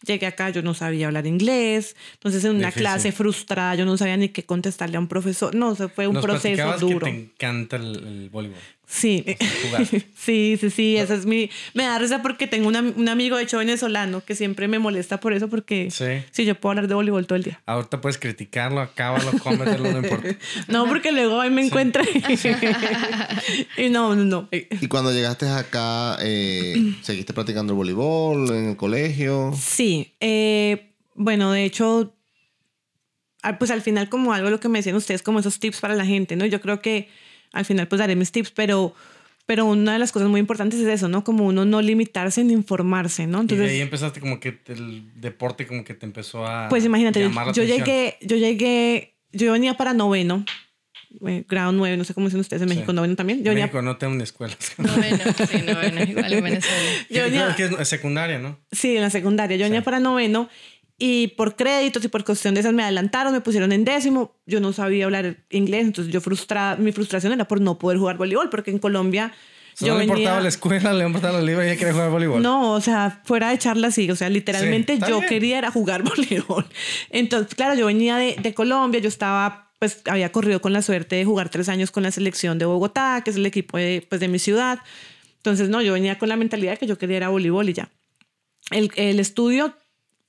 [0.06, 2.82] Llegué acá, yo no sabía hablar inglés, entonces en una Difícil.
[2.82, 5.56] clase frustrada, yo no sabía ni qué contestarle a un profesor.
[5.56, 7.06] No, se fue un Nos proceso duro.
[7.06, 8.60] que te encanta el, el voleibol.
[8.86, 9.25] Sí.
[9.66, 9.86] jugar.
[10.16, 11.50] sí, sí, sí, esa es mi...
[11.74, 15.20] Me da risa porque tengo una- un amigo, de hecho, venezolano, que siempre me molesta
[15.20, 16.06] por eso, porque Sí.
[16.32, 17.62] sí, yo puedo hablar de voleibol todo el día.
[17.66, 20.36] Ahorita puedes criticarlo, acábalo, cómetelo, no importa.
[20.68, 22.04] No, porque luego ahí me encuentre.
[23.78, 24.50] y no, no, no.
[24.52, 29.54] Y cuando llegaste acá, eh, ¿seguiste practicando el voleibol en el colegio?
[29.60, 32.16] Sí, eh, bueno, de hecho,
[33.60, 36.06] pues al final como algo lo que me decían ustedes, como esos tips para la
[36.06, 36.46] gente, ¿no?
[36.46, 37.10] Yo creo que
[37.53, 38.93] al final pues daré mis tips, pero,
[39.45, 41.24] pero una de las cosas muy importantes es eso, ¿no?
[41.24, 43.43] Como uno no limitarse en informarse, ¿no?
[43.43, 46.83] y de ahí Entonces, empezaste como que el deporte como que te empezó a pues
[46.83, 47.85] imagínate, yo, llamar la yo atención.
[47.87, 50.46] llegué, yo llegué, yo venía para noveno,
[51.27, 52.96] eh, grado nueve, no sé cómo dicen ustedes en México, Sí.
[52.96, 53.44] noveno también.
[53.44, 54.57] Yo venía, México no tengo ni escuelas.
[54.79, 56.77] Noveno, sí, noveno, igual en Venezuela.
[57.09, 58.59] yo Yo venía- creo que es secundaria, ¿no?
[58.72, 59.55] Sí, en la secundaria.
[59.57, 59.85] Yo venía Sí.
[59.85, 60.50] para noveno
[61.05, 64.37] y por créditos y por cuestión de esas me adelantaron, me pusieron en décimo.
[64.46, 68.16] Yo no sabía hablar inglés, entonces yo frustrada, mi frustración era por no poder jugar
[68.16, 69.33] voleibol, porque en Colombia
[69.74, 70.13] Solo yo le venía...
[70.16, 72.42] importaba la escuela, le importaba la libre y ella quería jugar voleibol.
[72.42, 75.27] No, o sea, fuera de charla sí, o sea, literalmente Sí, yo bien.
[75.27, 76.66] quería era jugar voleibol.
[77.09, 81.18] Entonces, claro, yo venía de, de Colombia, yo estaba, pues había corrido con la suerte
[81.18, 84.22] de jugar tres años con la selección de Bogotá, que es el equipo de, pues,
[84.22, 84.79] de mi ciudad.
[85.35, 87.89] Entonces, no, yo venía con la mentalidad de que yo quería era voleibol y ya.
[88.72, 89.75] El, el estudio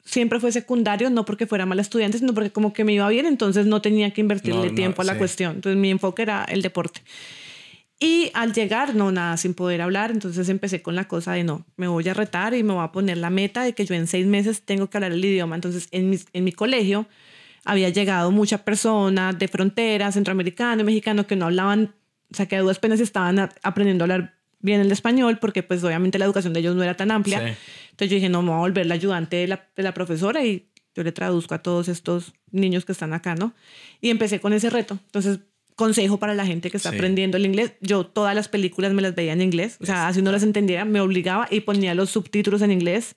[0.04, 3.26] siempre fue secundario, no porque fuera mala estudiante, sino porque como que me iba bien,
[3.26, 5.18] entonces no tenía que invertirle No, no, tiempo a la sí.
[5.18, 5.56] cuestión.
[5.56, 7.02] Entonces mi enfoque era el deporte.
[8.00, 11.64] Y al llegar, no, nada, sin poder hablar, entonces empecé con la cosa de no,
[11.76, 14.06] me voy a retar y me voy a poner la meta de que yo en
[14.06, 15.54] seis meses tengo que hablar el idioma.
[15.54, 17.06] Entonces en mi, en mi colegio
[17.64, 21.94] había llegado mucha persona de frontera, centroamericano, mexicano, que no hablaban,
[22.30, 24.34] o sea, que a dudas penas estaban aprendiendo a hablar
[24.64, 27.38] bien el español, porque pues obviamente la educación de ellos no era tan amplia.
[27.38, 27.55] Sí.
[27.90, 30.44] Entonces yo dije, no, me voy a volver la ayudante de la, de la profesora
[30.44, 33.53] y yo le traduzco a todos estos niños que están acá, ¿no?
[34.00, 34.98] Y empecé con ese reto.
[35.07, 35.40] Entonces,
[35.77, 36.96] consejo para la gente que está Sí.
[36.96, 37.72] aprendiendo el inglés.
[37.81, 39.77] Yo todas las películas me las veía en inglés.
[39.81, 43.16] O sea, así no las entendía, me obligaba y ponía los subtítulos en inglés.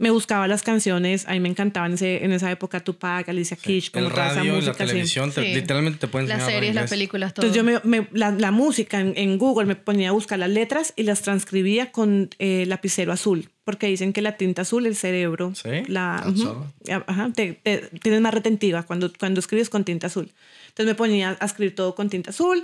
[0.00, 3.90] Me buscaba las canciones, a mí me encantaban ese, en esa época Tupac, Alicia Keys,
[3.90, 4.86] como el toda esa radio la música así.
[4.92, 5.54] televisión, te- Sí.
[5.54, 7.46] literalmente te pueden Las series, las películas, todo.
[7.46, 10.50] Entonces yo me, me- la, la música en, en Google me ponía a buscar las
[10.50, 14.94] letras y las transcribía con eh, lapicero azul, porque dicen que la tinta azul, el
[14.94, 15.68] cerebro, ¿Sí?
[15.88, 16.60] la, Absorbe.
[16.88, 20.30] ujú, ajá, te, te- tienes más retentiva cuando, cuando escribes con tinta azul.
[20.68, 22.62] Entonces me ponía a escribir todo con tinta azul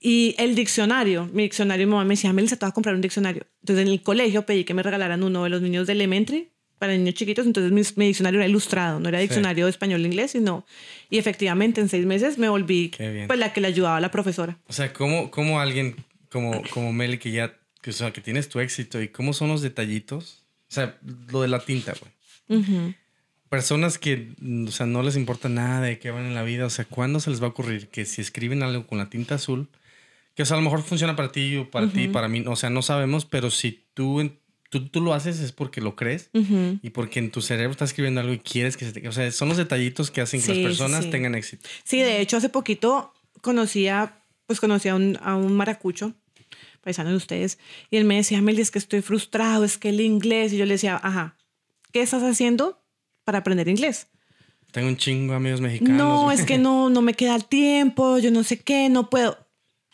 [0.00, 3.00] y el diccionario, mi diccionario, mi mamá me decía, Melissa, te voy a comprar un
[3.00, 3.46] diccionario.
[3.62, 6.96] Entonces en el colegio pedí que me regalaran uno de los niños de elementary para
[6.96, 10.66] niños chiquitos, entonces mi, mi diccionario era ilustrado, no era diccionario de español-inglés, sino...
[11.10, 12.90] Y efectivamente en seis meses me volví
[13.26, 14.58] pues la que le ayudaba a la profesora.
[14.66, 15.96] O sea, ¿cómo, cómo alguien
[16.28, 19.48] como, como Meli que ya, que, o sea, que tienes tu éxito y cómo son
[19.48, 20.44] los detallitos?
[20.68, 20.98] O sea,
[21.30, 22.60] lo de la tinta, güey.
[22.60, 22.94] Ujú.
[23.48, 24.32] Personas que,
[24.66, 27.20] o sea, no les importa nada de qué van en la vida, o sea, ¿cuándo
[27.20, 29.68] se les va a ocurrir que si escriben algo con la tinta azul,
[30.34, 32.56] que o sea, a lo mejor funciona para ti o para ti, para mí, o
[32.56, 34.28] sea, no sabemos, pero si tú,
[34.80, 36.78] tú, tú lo haces es porque lo crees Ujú.
[36.82, 39.06] y porque en tu cerebro estás escribiendo algo y quieres que se te...
[39.08, 41.10] O sea, son los detallitos que hacen que Sí, las personas sí.
[41.10, 41.68] tengan éxito.
[41.84, 46.12] Sí, de hecho, hace poquito conocía, pues conocí a un, a un maracucho,
[46.82, 47.58] paisano de ustedes,
[47.90, 50.66] y él me decía, Meli, es que estoy frustrado, es que el inglés, y yo
[50.66, 51.36] le decía, ajá,
[51.92, 52.82] ¿qué estás haciendo
[53.24, 54.08] para aprender inglés?
[54.72, 55.96] Tengo un chingo de amigos mexicanos.
[55.96, 59.38] No, es que no, no me queda el tiempo, yo no sé qué, no puedo.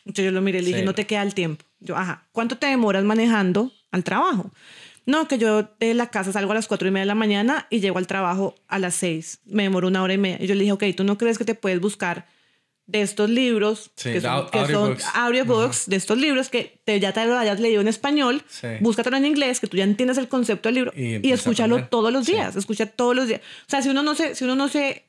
[0.06, 0.86] Entonces yo lo miré y le dije, Sí.
[0.86, 1.64] no te queda el tiempo.
[1.80, 4.50] Yo, ajá, ¿cuánto te demoras manejando al trabajo?
[5.06, 7.66] No, que yo de la casa salgo a las cuatro y media de la mañana
[7.70, 9.40] y llego al trabajo a las seis.
[9.46, 10.38] Me demoro una hora y media.
[10.40, 12.26] Y yo le dije, ok, ¿tú no crees que te puedes buscar
[12.86, 15.88] de estos libros, Sí, que son, au- que son audiobooks.
[15.88, 18.66] de estos libros que te, ya te lo hayas leído en español, Sí.
[18.80, 22.12] búscatelo en inglés, que tú ya entiendes el concepto del libro Y y, escúchalo todos
[22.12, 22.32] los Sí.
[22.32, 23.40] días, escucha todos los días.
[23.66, 25.04] O sea, si uno no se, si uno no se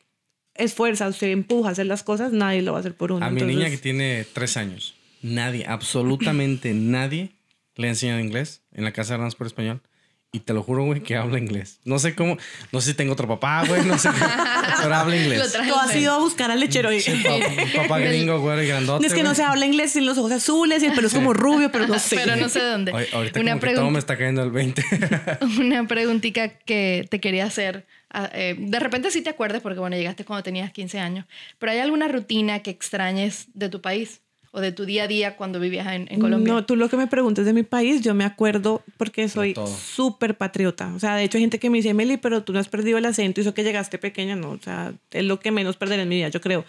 [0.53, 3.25] esfuerza se empuja a hacer las cosas, nadie lo va a hacer por uno.
[3.25, 7.31] A mi niña que tiene tres años, nadie, absolutamente nadie
[7.81, 9.81] le ha enseñado inglés en la casa de Hablamos por Español.
[10.33, 11.81] Y te lo juro, güey, que habla inglés.
[11.83, 12.37] No sé cómo,
[12.71, 14.25] no sé si tengo otro papá, güey, no sé qué,
[14.81, 15.51] pero habla inglés.
[15.51, 17.01] Tú has al ido a buscar al lechero y...
[17.01, 17.21] Sí,
[17.75, 19.05] papá, gringo, güey, grandote.
[19.05, 21.33] Es que no se habla inglés sin los ojos azules y el pelo es como
[21.33, 22.15] rubio, pero no sé.
[22.15, 22.93] Pero no sé dónde.
[22.93, 24.81] Oye, ahorita Una como que todo me está cayendo el 20.
[25.59, 27.85] Una preguntita que te quería hacer.
[28.13, 31.25] ah, eh, de repente sí te acuerdas porque, bueno, llegaste cuando tenías 15 años,
[31.59, 35.37] pero ¿hay alguna rutina que extrañes de tu país o de tu día a día
[35.37, 36.53] cuando vivías en, en Colombia?
[36.53, 40.35] No, tú lo que me preguntas de mi país, yo me acuerdo porque soy súper
[40.37, 40.93] patriota.
[40.93, 42.97] O sea, de hecho hay gente que me dice, Meli, pero tú no has perdido
[42.97, 44.51] el acento, hizo que llegaste pequeña, no.
[44.51, 46.65] O sea, es lo que menos perder en mi vida, yo creo.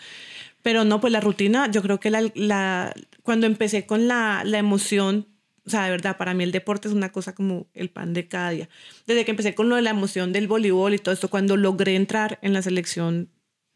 [0.62, 4.59] Pero no, pues la rutina, yo creo que la, la- cuando empecé con la, la
[4.59, 5.27] emoción,
[5.66, 8.29] o sea, de verdad, para mí el deporte es una cosa como el pan de
[8.29, 8.68] cada día.
[9.09, 11.97] Desde que empecé con lo de la emoción del voleibol y todo esto, cuando logré
[11.97, 13.29] entrar en la selección,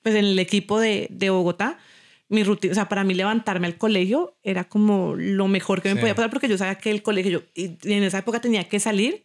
[0.03, 1.79] pues en el equipo de, de Bogotá,
[2.29, 5.95] mi rutina, o sea, para mí levantarme al colegio era como lo mejor que me
[5.95, 6.01] Sí.
[6.01, 8.81] podía pasar porque yo sabía que el colegio, yo, y en esa época tenía que
[8.81, 9.25] salir,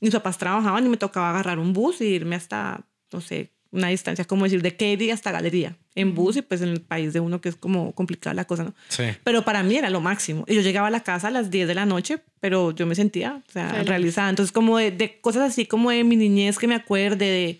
[0.00, 3.88] mis papás trabajaban y me tocaba agarrar un bus e irme hasta, no sé, una
[3.88, 7.20] distancia, como decir, de Katy hasta Galería, en bus y pues en el país de
[7.20, 8.74] uno que es como complicada la cosa, ¿no?
[8.88, 9.04] Sí.
[9.24, 10.44] Pero para mí era lo máximo.
[10.46, 12.94] Y yo llegaba a la casa a las 10 de la noche, pero yo me
[12.94, 13.88] sentía, o sea, Feliz.
[13.88, 14.30] realizada.
[14.30, 17.58] Entonces, como de, de cosas así como de mi niñez que me acuerde, de,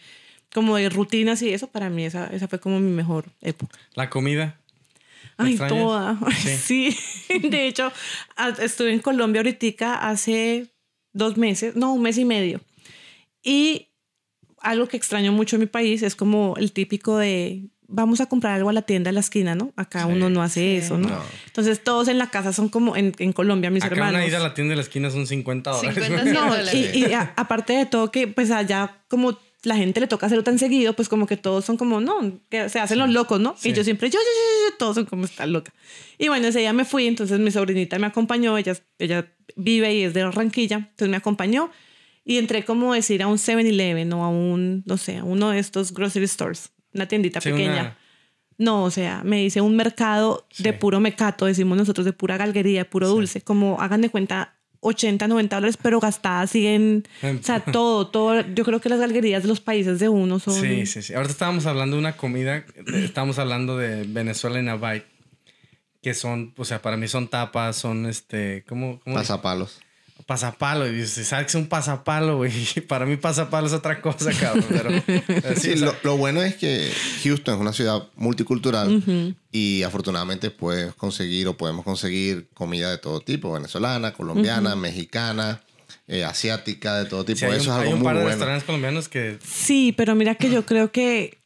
[0.54, 3.76] como de rutinas y eso, para mí esa, esa fue como mi mejor época.
[3.94, 4.58] La comida.
[5.38, 5.78] ¿La Ay, extrañas?
[5.84, 6.18] toda.
[6.24, 6.96] Ay, Sí.
[7.50, 7.92] De hecho,
[8.60, 10.66] estuve en Colombia ahorita hace
[11.12, 12.60] dos meses, no, un mes y medio.
[13.42, 13.88] Y
[14.60, 18.54] algo que extraño mucho en mi país es como el típico de vamos a comprar
[18.54, 19.72] algo a la tienda de la esquina, ¿no?
[19.76, 20.84] Acá Sí, uno no hace sí.
[20.84, 21.08] eso, ¿no?
[21.08, 21.22] No.
[21.46, 24.14] Entonces todos en la casa son como en, en Colombia, mis Acá hermanos.
[24.16, 25.94] una ida a la tienda de la esquina son 50 dólares.
[26.04, 26.34] 50 güey.
[26.34, 26.74] No, dólares.
[26.94, 30.44] y, y a- aparte de todo que pues allá como la gente le toca hacerlo
[30.44, 33.54] tan seguido, pues como que todos son como, no, que se hacen los locos, ¿no?
[33.58, 33.70] Sí.
[33.70, 35.72] Y yo siempre, yo, yo, yo, yo, todos son como, está loca.
[36.18, 39.26] Y bueno, ese día me fui, entonces mi sobrinita me acompañó, ella, ella
[39.56, 41.70] vive y es de Barranquilla, entonces me acompañó
[42.24, 45.58] y entré como decir a un 7-Eleven o a un, no sé, a uno de
[45.58, 47.72] estos grocery stores, una tiendita Sí, pequeña.
[47.72, 47.98] una-
[48.58, 52.80] No, o sea, me dice un mercado de puro mecato, decimos nosotros, de pura galguería,
[52.80, 57.60] de puro dulce, como hagan de cuenta 80, 90 dólares, pero gastadas siguen, o sea,
[57.60, 58.40] todo, todo.
[58.54, 60.54] Yo creo que las galguerías de los países de uno son...
[60.54, 61.14] Sí, sí, sí.
[61.14, 65.04] Ahorita estábamos hablando de una comida, estábamos hablando de Venezuela en Abay,
[66.02, 69.00] que son, o sea, para mí son tapas, son este, ¿cómo?
[69.00, 69.80] cómo Pasapalos.
[70.26, 70.86] Pasapalo.
[70.88, 72.52] Y dices, ¿sabes que es un pasapalo, güey?
[72.88, 74.64] Para mí pasapalo es otra cosa, cabrón.
[74.68, 74.90] Pero,
[75.54, 76.90] sí, Sí, o sea, lo, lo bueno es que
[77.24, 83.20] Houston es una ciudad multicultural y afortunadamente puedes conseguir o podemos conseguir comida de todo
[83.20, 85.62] tipo, venezolana, colombiana, mexicana,
[86.08, 87.38] eh, asiática, de todo tipo.
[87.38, 88.28] sí, hay Eso un, es hay algo un muy par de bueno.
[88.34, 91.38] restaurantes colombianos que Sí, pero mira que yo creo que...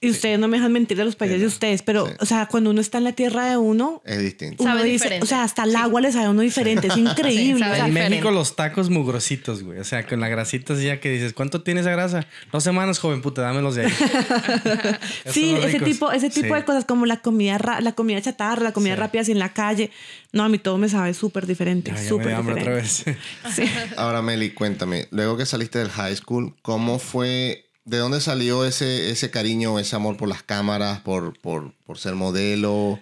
[0.00, 2.12] Y ustedes no me dejan mentir de los países de ustedes, pero, Sí.
[2.20, 4.62] o sea, cuando uno está en la tierra de uno, Es distinto.
[4.62, 5.24] uno Sabe dice, diferente.
[5.24, 7.66] o sea, hasta el agua le sabe a uno diferente, es increíble.
[7.66, 8.10] En diferente.
[8.10, 9.80] México los tacos mugrositos, güey.
[9.80, 12.26] O sea, con la grasita así ya que dices, ¿cuánto tiene esa grasa?
[12.52, 13.92] Dos semanas, joven puta, dámelos de ahí.
[15.26, 16.54] Sí, ese tipo, ese tipo Sí.
[16.54, 19.00] de cosas como la comida, ra- la comida chatarra, la comida Sí.
[19.00, 19.90] rápida así en la calle.
[20.32, 22.70] No, a mí todo me sabe súper diferente, Ya, ya me súper otra diferente.
[22.70, 23.04] vez.
[23.52, 23.62] Sí.
[23.96, 29.10] Ahora, Meli, cuéntame, luego que saliste del high school, ¿cómo fue, de dónde salió ese,
[29.10, 33.00] ese cariño, ese amor por las cámaras, por, por, por ser modelo?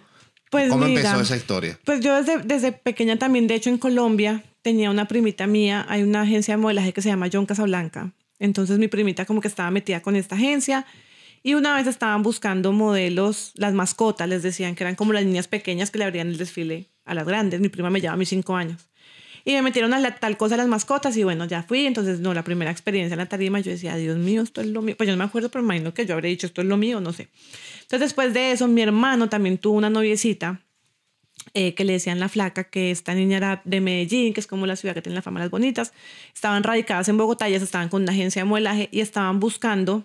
[0.51, 1.79] Pues ¿Cómo mira, empezó esa historia?
[1.85, 6.03] Pues yo desde, desde pequeña también, de hecho en Colombia, tenía una primita mía, hay
[6.03, 8.13] una agencia de modelaje que se llama John Casablanca.
[8.39, 10.87] Entonces mi primita como que estaba metida con esta agencia
[11.43, 15.49] y una vez estaban buscando modelos, las mascotas, les decían que eran como las niñas
[15.49, 17.61] pequeñas que le abrían el desfile a las grandes.
[17.61, 18.89] Mi prima me lleva a mis cinco años.
[19.49, 21.87] Y me metieron a la, tal cosa las mascotas y bueno, ya fui.
[21.87, 24.83] Entonces, no, la primera experiencia en la tarima, yo decía, Dios mío, esto es lo
[24.83, 24.97] mío.
[24.97, 27.01] Pues yo no me acuerdo, pero imagino que yo habría dicho, esto es lo mío,
[27.01, 27.29] no sé.
[27.83, 30.63] Entonces, después de eso, mi hermano también tuvo una noviecita
[31.55, 34.67] eh, que le decían la flaca, que esta niña era de Medellín, que es como
[34.67, 35.93] la ciudad que tiene la fama de las bonitas.
[36.35, 40.05] Estaban radicadas en Bogotá, ellas estaban con una agencia de modelaje y estaban buscando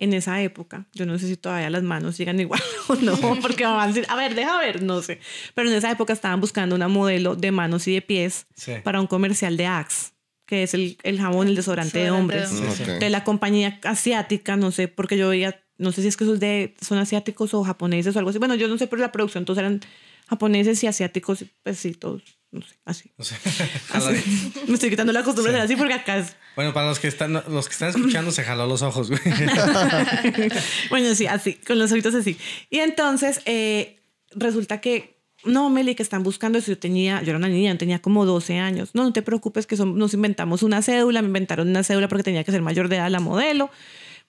[0.00, 0.86] en esa época.
[0.94, 4.04] Yo no sé si todavía las manos sigan igual o no, porque van a decir,
[4.08, 5.20] a ver, deja ver, no sé.
[5.54, 8.72] Pero en esa época estaban buscando una modelo de manos y de pies Sí.
[8.82, 10.12] para un comercial de Axe,
[10.46, 12.50] que es el, el jabón, el desodorante de hombres.
[12.84, 12.98] de.
[12.98, 16.40] De la compañía asiática, no sé, porque yo veía no sé si es que esos
[16.40, 18.38] de, son asiáticos o japoneses o algo así.
[18.38, 19.80] Bueno, yo no sé, pero la producción todos eran
[20.28, 23.12] japoneses y asiáticos, pues sí, todos, no sé, así.
[23.16, 23.38] O sea,
[23.92, 24.52] Así.
[24.66, 26.34] Me estoy quitando la costumbre de ser así porque acá es...
[26.56, 29.20] bueno, para los que están, los que están escuchando, se jaló los ojos, güey.
[30.90, 32.36] bueno, sí, así, con los ojitos así.
[32.70, 34.00] Y entonces eh,
[34.32, 36.72] resulta que, no, Meli, que están buscando eso.
[36.72, 38.90] Yo tenía, yo era una niña, tenía como 12 años.
[38.94, 42.22] No, no te preocupes que son- nos inventamos una cédula, me inventaron una cédula porque
[42.24, 43.70] tenía que ser mayor de edad la modelo.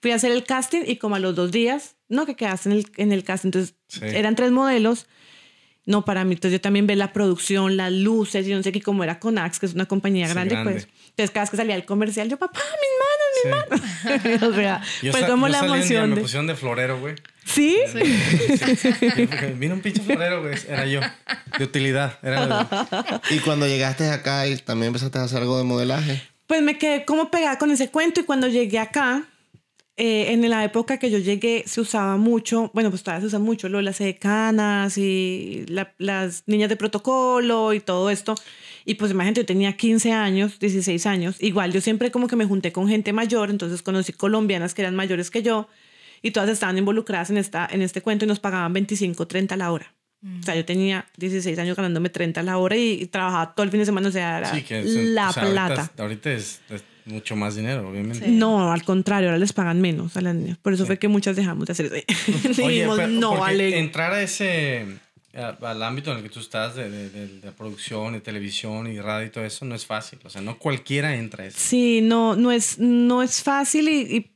[0.00, 2.76] Fui a hacer el casting y como a los dos días, no, que quedaste en
[2.76, 3.48] el, en el casting.
[3.48, 4.00] Entonces, Sí.
[4.04, 5.06] eran tres modelos.
[5.84, 8.80] No, para mí, entonces yo también ve la producción, las luces, y no sé qué,
[8.80, 10.72] como era Conax, que es una compañía Sí, grande, grande.
[10.74, 10.88] pues.
[11.10, 12.60] Entonces, cada vez que salía el comercial, yo, papá,
[13.44, 14.42] mis manos, mis manos.
[14.52, 16.10] o sea, Yo fue sa- como yo la emoción.
[16.10, 17.16] Me de- pusieron de florero, güey.
[17.44, 17.78] ¿Sí?
[19.58, 20.54] Vino un pinche florero, güey.
[20.68, 21.00] Era yo.
[21.58, 22.18] De utilidad.
[22.22, 22.68] Era
[23.30, 26.22] Y cuando llegaste acá y también empezaste a hacer algo de modelaje.
[26.46, 29.24] Pues me quedé como pegada con ese cuento y cuando llegué acá,
[30.04, 33.38] eh, en la época que yo llegué se usaba mucho, bueno, pues todavía se usa
[33.38, 38.34] mucho lo de las edecanas y la- las niñas de protocolo y todo esto.
[38.84, 41.36] Y pues imagínate, yo tenía 15 años, 16 años.
[41.40, 44.96] Igual yo siempre como que me junté con gente mayor, entonces conocí colombianas que eran
[44.96, 45.68] mayores que yo
[46.20, 49.70] y todas estaban involucradas en, esta, en este cuento y nos pagaban 25, 30 la
[49.70, 49.94] hora.
[50.40, 53.70] O sea, yo tenía 16 años ganándome 30 la hora y, y trabajaba todo el
[53.70, 55.92] fin de semana, o sea, era Sí, que es- la o sea, ahorita plata.
[56.02, 58.24] Ahorita, es, es mucho más dinero, obviamente.
[58.26, 58.30] Sí.
[58.32, 60.58] No, al contrario, ahora les pagan menos a las niñas.
[60.58, 62.62] Por eso fue que muchas dejamos de hacer eso.
[62.64, 63.78] Oye, Dijimos, pero- no, vale.
[63.78, 64.86] entrar a ese
[65.34, 69.00] al ámbito en el que tú estás de, de, de- de producción y televisión y
[69.00, 70.18] radio y todo eso no es fácil.
[70.24, 71.56] O sea, no cualquiera entra a eso.
[71.58, 74.32] Sí, no, no es, no es fácil y, y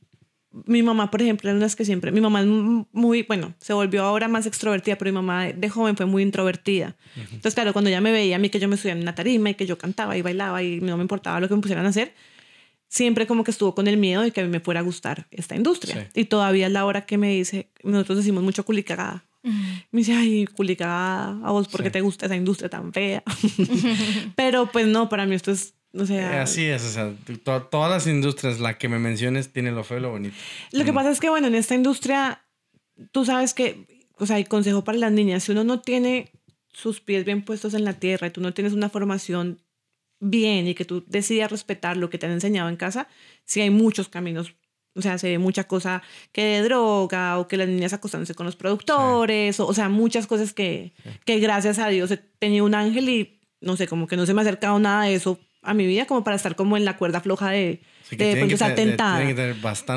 [0.65, 4.01] mi mamá, por ejemplo, era una que siempre, mi mamá es muy, bueno, se volvió
[4.03, 6.95] ahora más extrovertida, pero mi mamá de, joven fue muy introvertida.
[7.15, 9.51] Entonces, claro, cuando ella me veía a mí que yo me subía en una tarima
[9.51, 11.89] y que yo cantaba y bailaba y no me importaba lo que me pusieran a
[11.89, 12.15] hacer,
[12.89, 15.27] siempre como que estuvo con el miedo de que a mí me fuera a gustar
[15.31, 16.09] esta industria.
[16.13, 16.21] Sí.
[16.21, 19.23] Y todavía es la hora que me dice, nosotros decimos mucho culicagada.
[19.91, 21.93] Me dice, ay, culicagada, a vos, ¿por qué Sí.
[21.93, 23.23] te gusta esa industria tan fea?
[24.35, 26.37] Pero pues no, para mí esto es, o sea...
[26.37, 29.83] Eh, Así es, o sea, to- todas las industrias, la que me menciones, tiene lo
[29.83, 30.35] feo y lo bonito.
[30.71, 32.41] Lo que pasa es que, bueno, en esta industria,
[33.11, 36.31] tú sabes que, o sea, hay consejo para las niñas, si uno no tiene
[36.73, 39.61] sus pies bien puestos en la tierra y tú no tienes una formación
[40.19, 43.07] bien y que tú decidas respetar lo que te han enseñado en casa,
[43.45, 44.55] sí hay muchos caminos.
[44.95, 46.01] O sea, se ve mucha cosa
[46.31, 50.25] que de droga o que las niñas acostándose con los productores, o, o sea, muchas
[50.25, 54.17] cosas que, que gracias a Dios he tenido un ángel y no sé, como que
[54.17, 56.77] no se me ha acercado nada de eso a mi vida como para estar como
[56.77, 59.19] en la cuerda floja de, Así que de pronto estar tentada.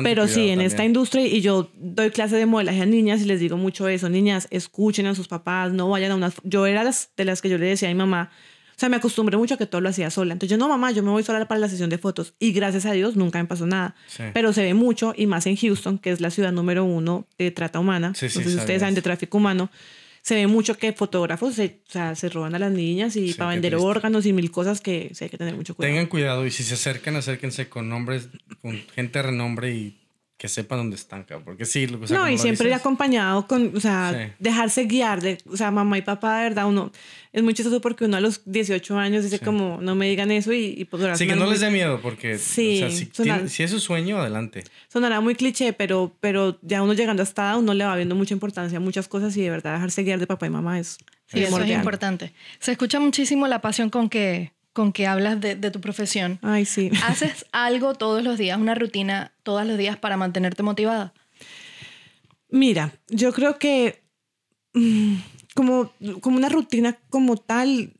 [0.03, 0.89] Pero sí, en esta también.
[0.89, 4.49] industria, y yo doy clases de modelaje a niñas y les digo mucho eso, niñas,
[4.51, 6.33] escuchen a sus papás, no vayan a unas...
[6.43, 8.50] Yo era las, de las que yo le decía a mi mamá, o
[8.81, 10.33] sea, me acostumbré mucho a que todo lo hacía sola.
[10.33, 12.33] Entonces yo, no, mamá, yo me voy sola para la sesión de fotos.
[12.39, 13.95] Y gracias a Dios nunca me pasó nada.
[14.07, 14.23] Sí.
[14.33, 17.51] Pero se ve mucho, y más en Houston, que es la ciudad número uno de
[17.51, 18.13] trata humana.
[18.15, 19.69] Sí, sí, ustedes saben de tráfico humano.
[20.23, 23.51] Se ve mucho que fotógrafos se, o sea, se roban a las niñas y para
[23.51, 25.93] vender órganos y mil cosas que sí hay que tener mucho cuidado.
[25.93, 28.29] Tengan cuidado y si se acercan, acérquense con nombres,
[28.61, 30.00] con gente de renombre y
[30.41, 31.45] que sepan dónde están, cabrón.
[31.45, 34.33] Porque sí, o sea, no, y siempre ir dices, acompañado con, o sea, Sí.
[34.39, 36.91] dejarse guiar, de, o sea, mamá y papá, de verdad, uno,
[37.31, 39.45] es muy chistoso porque uno a los 18 años dice Sí.
[39.45, 42.39] como, no me digan eso y, y pues Sí, que no les dé miedo porque
[42.39, 44.63] Sí, o sea, si, suena- tiene- si es su sueño, adelante.
[44.87, 48.33] Sonará muy cliché, pero, pero ya uno llegando hasta edad, uno le va viendo mucha
[48.33, 51.43] importancia a muchas cosas y de verdad dejarse guiar de papá y mamá es Sí,
[51.43, 52.33] eso es importante.
[52.59, 56.39] Se escucha muchísimo la pasión con que, con que hablas de, de tu profesión.
[56.41, 56.91] Ay, sí.
[57.05, 61.13] ¿Haces algo todos los días, una rutina todos los días para mantenerte motivada?
[62.49, 64.03] Mira, yo creo que
[64.73, 65.15] mm,
[65.55, 67.93] como, como una rutina como tal,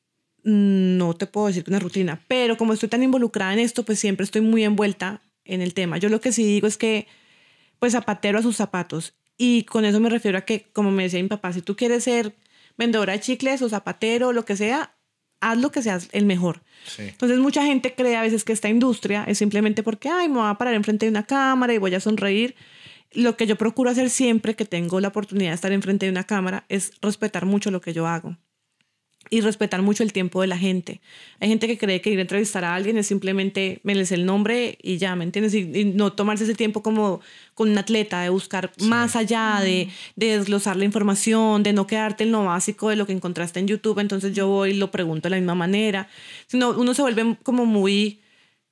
[0.44, 3.84] mm, no te puedo decir que una rutina, pero como estoy tan involucrada en esto,
[3.84, 5.98] pues siempre estoy muy envuelta en el tema.
[5.98, 7.08] Yo lo que sí digo es que,
[7.80, 9.16] pues zapatero a sus zapatos.
[9.38, 12.04] Y con eso me refiero a que, como me decía mi papá, si tú quieres
[12.04, 12.36] ser
[12.78, 14.96] vendedora de chicles o zapatero, lo que sea,
[15.42, 16.62] haz lo que seas el mejor.
[16.86, 17.04] Sí.
[17.04, 20.50] Entonces mucha gente cree a veces que esta industria es simplemente porque, ay, me voy
[20.50, 22.56] a parar enfrente de una cámara y voy a sonreír.
[23.14, 26.24] Lo que yo procuro hacer siempre que tengo la oportunidad de estar enfrente de una
[26.24, 28.38] cámara es respetar mucho lo que yo hago
[29.32, 31.00] y respetar mucho el tiempo de la gente.
[31.40, 34.26] Hay gente que cree que ir a entrevistar a alguien es simplemente me les el
[34.26, 35.54] nombre y ya, ¿me entiendes?
[35.54, 37.22] Y, y no tomarse ese tiempo como
[37.56, 42.26] con un atleta, de buscar más allá, de, de desglosar la información, de no quedarte
[42.26, 45.24] en lo básico de lo que encontraste en YouTube, entonces yo voy y lo pregunto
[45.24, 46.10] de la misma manera,
[46.48, 48.20] sino uno se vuelve como muy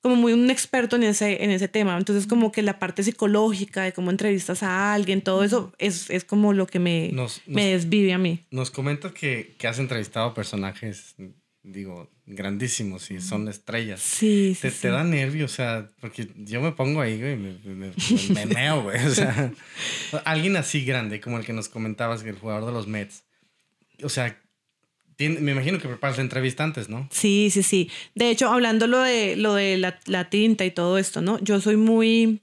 [0.01, 1.97] como muy un experto en ese, en ese tema.
[1.97, 6.23] Entonces, como que la parte psicológica de cómo entrevistas a alguien, todo eso es, es
[6.23, 8.45] como lo que me, Nos- me nos- desvive a mí.
[8.51, 11.15] Nos comentas que, que has entrevistado personajes
[11.61, 13.99] digo, grandísimos y son estrellas.
[13.99, 14.61] Sí, sí.
[14.61, 14.77] Te, sí.
[14.83, 17.93] te da nervio, o sea, porque yo me pongo ahí, güey, me, me, me-
[18.33, 19.05] me meo, güey.
[19.05, 19.51] O sea,
[20.25, 23.23] alguien así grande, como el que nos comentabas, el jugador de los Mets.
[24.01, 24.41] O sea,
[25.27, 27.07] me imagino que preparas la entrevista antes, ¿no?
[27.11, 27.89] Sí, sí, sí.
[28.15, 31.39] De hecho, hablando lo de, lo de la, la tinta y todo esto, ¿no?
[31.39, 32.41] Yo soy muy...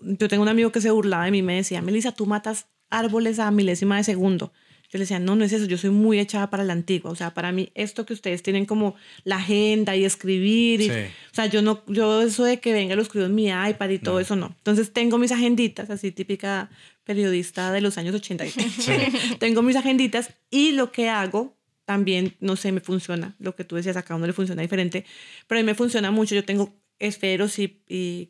[0.00, 3.38] Yo tengo un amigo que se burlaba de mí, me decía, Melissa, tú matas árboles
[3.38, 4.52] a milésima de segundo.
[4.92, 7.10] Yo le decía, no, no es eso, yo soy muy echada para la antigua.
[7.10, 10.80] O sea, para mí esto que ustedes tienen como la agenda y escribir.
[10.80, 10.92] Y, Sí.
[11.32, 13.98] O sea, yo no, yo eso de que venga lo escribo en mi iPad y
[13.98, 14.54] todo eso no.
[14.58, 16.70] Entonces tengo mis agenditas, así típica
[17.04, 18.44] periodista de los años 80.
[19.38, 21.55] tengo mis agenditas y lo que hago
[21.86, 23.34] también, no sé, me funciona.
[23.38, 25.06] Lo que tú decías, a cada uno le funciona diferente,
[25.46, 26.34] pero a mí me funciona mucho.
[26.34, 28.28] Yo tengo esferos y, y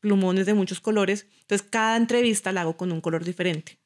[0.00, 1.26] plumones de muchos colores.
[1.40, 3.80] Entonces, cada entrevista la hago con un color diferente.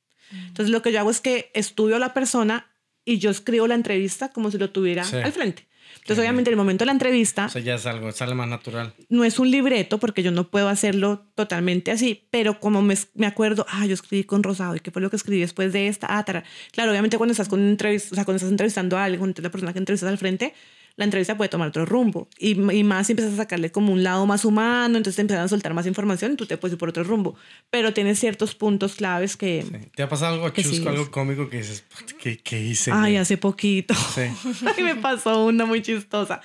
[0.49, 2.67] Entonces, lo que yo hago es que estudio a la persona
[3.05, 5.17] y yo escribo la entrevista como si lo tuviera Sí.
[5.17, 5.67] al frente.
[6.01, 8.49] Entonces, obviamente, en el momento de la entrevista, O sea, ya es algo, sale más
[8.49, 8.93] natural.
[9.09, 13.27] no es un libreto porque yo no puedo hacerlo totalmente así, pero como me, me
[13.27, 16.07] acuerdo, ah, yo escribí con Rosado y qué fue lo que escribí después de esta,
[16.11, 16.45] ah, tara.
[16.73, 19.51] Claro, obviamente cuando estás con una entrevista, o sea, cuando estás entrevistando a alguien, la
[19.51, 20.55] persona que entrevistas al frente,
[20.97, 24.03] la entrevista puede tomar otro rumbo y, y más si empiezas a sacarle como un
[24.03, 26.79] lado más humano, entonces te empiezan a soltar más información y tú te puedes ir
[26.79, 27.35] por otro rumbo,
[27.71, 29.89] pero tienes ciertos puntos claves que, Sí.
[29.95, 32.91] ¿Te ha pasado algo chusco, es- algo cómico que dices, "Puta, ¿qué, qué hice?
[32.93, 33.95] ay, güey?" hace poquito.
[33.95, 34.23] Sí.
[34.77, 36.41] Ay, me pasó una muy chistosa.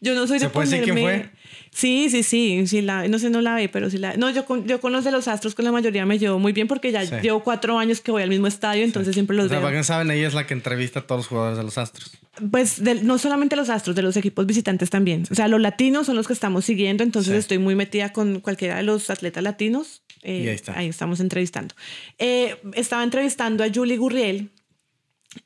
[0.00, 1.30] Yo no soy de ¿Se puede decir quién ponerme- fue?
[1.72, 4.16] Sí, sí, sí, sí la, no sé, no la ve, pero sí la.
[4.16, 6.52] No, yo con, yo con los de los astros, con la mayoría me llevo muy
[6.52, 7.14] bien porque ya Sí.
[7.22, 9.84] llevo cuatro años que voy al mismo estadio, entonces siempre los O sea, veo.
[9.84, 12.12] saben, ella es la que entrevista a todos los jugadores de los Astros.
[12.50, 15.24] Pues no solamente los astros, de los equipos visitantes también.
[15.30, 17.38] O sea, los latinos son los que estamos siguiendo, entonces Sí.
[17.38, 20.02] estoy muy metida con cualquiera de los atletas latinos.
[20.22, 20.82] eh, Y ahí está.
[20.82, 21.74] estamos entrevistando.
[22.18, 24.50] Eh, estaba entrevistando a Julie Gurriel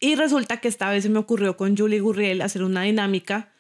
[0.01, 3.53] y resulta que esta vez se me ocurrió con Julie Gurriel hacer una dinámica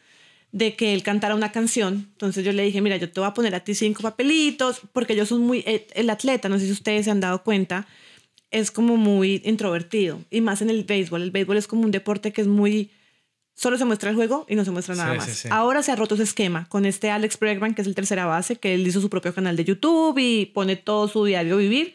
[0.51, 2.09] de que él cantara una canción.
[2.13, 5.13] Entonces yo le dije, mira, yo te voy a poner a ti cinco papelitos, porque
[5.13, 7.87] ellos son muy, eh, el atleta, no sé si ustedes se han dado cuenta,
[8.51, 11.23] es como muy introvertido, y más en el béisbol.
[11.23, 12.91] El béisbol es como un deporte que es muy,
[13.55, 15.27] solo se muestra el juego y no se muestra nada Sí, más.
[15.27, 15.49] sí, sí.
[15.51, 18.57] Ahora se ha roto ese esquema con este Alex Bregman, que es el tercera base,
[18.57, 21.95] que él hizo su propio canal de YouTube y pone todo su diario vivir.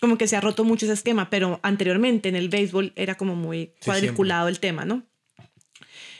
[0.00, 3.34] Como que se ha roto mucho ese esquema, pero anteriormente en el béisbol era como
[3.34, 5.04] muy cuadriculado el tema, ¿no?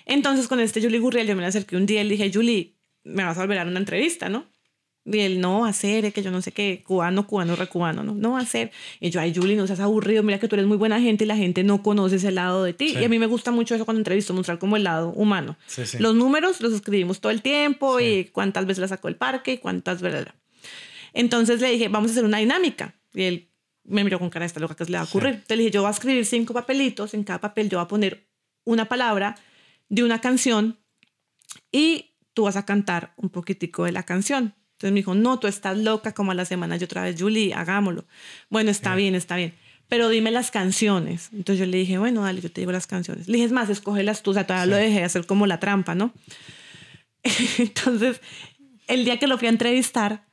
[0.07, 2.77] Entonces con este Julie Gurriel yo me le acerqué un día y le dije, Julie,
[3.05, 4.47] me vas a volver a dar una entrevista, ¿no?
[5.09, 8.03] Y él, no va a ser, es que yo no sé qué, cubano, cubano, recubano,
[8.03, 8.15] ¿no?
[8.15, 8.73] No va a ser.
[8.99, 11.27] Y yo, ay, Julie, no seas aburrido, mira que tú eres muy buena gente y
[11.29, 12.91] la gente no conoce ese lado de ti.
[12.91, 12.99] Sí.
[12.99, 15.57] Y a mí me gusta mucho eso cuando entrevisto, mostrar como el lado humano.
[15.67, 15.99] Sí, sí.
[16.01, 19.59] Los números los escribimos todo el tiempo y cuántas veces la sacó el parque y
[19.59, 20.27] cuántas veces...
[21.13, 22.95] Entonces le dije, vamos a hacer una dinámica.
[23.15, 23.49] Y él
[23.85, 25.35] me miró con cara de esta loca que se le va a ocurrir.
[25.35, 27.89] Entonces le dije, yo voy a escribir cinco papelitos, en cada papel yo voy a
[27.89, 28.27] poner
[28.65, 29.37] una palabra
[29.89, 30.79] de una canción
[31.71, 34.55] y tú vas a cantar un poquitico de la canción.
[34.77, 36.77] Entonces me dijo, no, tú estás loca como a la semana.
[36.77, 38.05] Yo otra vez, Julie, hagámoslo.
[38.51, 39.55] Bueno, está bien, está bien.
[39.89, 41.31] Pero dime las canciones.
[41.33, 43.27] Entonces yo le dije, bueno, dale, yo te digo las canciones.
[43.27, 44.33] Le dije, es más, escógelas tú.
[44.33, 46.13] O sea, todavía lo dejé hacer como la trampa, ¿no?
[47.59, 48.21] Entonces,
[48.87, 50.27] el día que lo fui a entrevistar,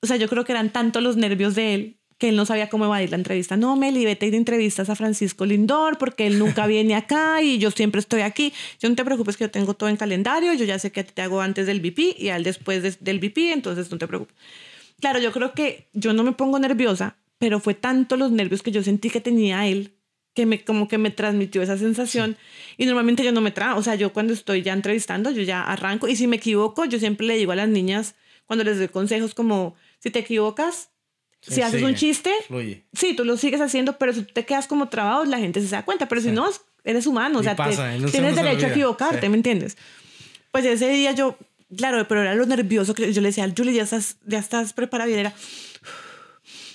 [0.00, 2.68] o sea, yo creo que eran tanto los nervios de él que él no sabía
[2.68, 3.56] cómo evadir la entrevista.
[3.56, 7.72] No, Meli, vete de entrevistas a Francisco Lindor porque él nunca viene acá y yo
[7.72, 8.52] siempre estoy aquí.
[8.78, 11.04] Yo no te preocupes que yo tengo todo en calendario, yo ya sé que a
[11.04, 13.98] ti te hago antes del VP y a él después de- del VP, entonces no
[13.98, 14.36] te preocupes.
[15.00, 18.70] Claro, yo creo que yo no me pongo nerviosa, pero fue tanto los nervios que
[18.70, 19.96] yo sentí que tenía él
[20.32, 22.36] que me como que me transmitió esa sensación
[22.76, 25.64] y normalmente yo no me trago, o sea, yo cuando estoy ya entrevistando, yo ya
[25.64, 28.14] arranco y si me equivoco, yo siempre le digo a las niñas
[28.46, 30.91] cuando les doy consejos como si te equivocas,
[31.42, 32.84] Sí, si haces sigue, un chiste, Fluye.
[32.92, 35.66] sí, tú lo sigues haciendo, pero si tú te quedas como trabado, la gente se
[35.68, 36.48] da cuenta, pero si no,
[36.84, 38.74] eres humano, o Y sea, te- pasa, y no se tienes nos derecho a olvida.
[38.74, 39.28] equivocarte, Sí.
[39.28, 39.76] ¿me entiendes?
[40.52, 41.36] Pues ese día yo,
[41.76, 45.10] claro, pero era lo nervioso que yo le decía, Julie, ya estás, ya estás preparada
[45.10, 45.32] y era,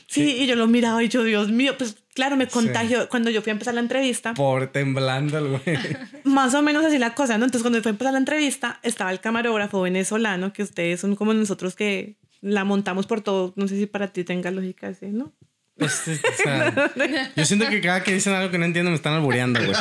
[0.07, 3.41] sí, y yo lo miraba y yo, Dios mío, pues claro, me contagió cuando yo
[3.41, 4.33] fui a empezar la entrevista.
[4.33, 5.77] Por temblando el güey.
[6.23, 7.45] Más o menos así la cosa, ¿no?
[7.45, 11.33] Entonces, cuando fue a empezar la entrevista, estaba el camarógrafo venezolano, que ustedes son como
[11.33, 13.53] nosotros que la montamos por todo.
[13.55, 15.31] No sé si para ti tenga lógica así, ¿no?
[15.77, 16.73] Este, o sea,
[17.35, 19.71] yo siento que cada que dicen algo que no entiendo me están albureando, güey.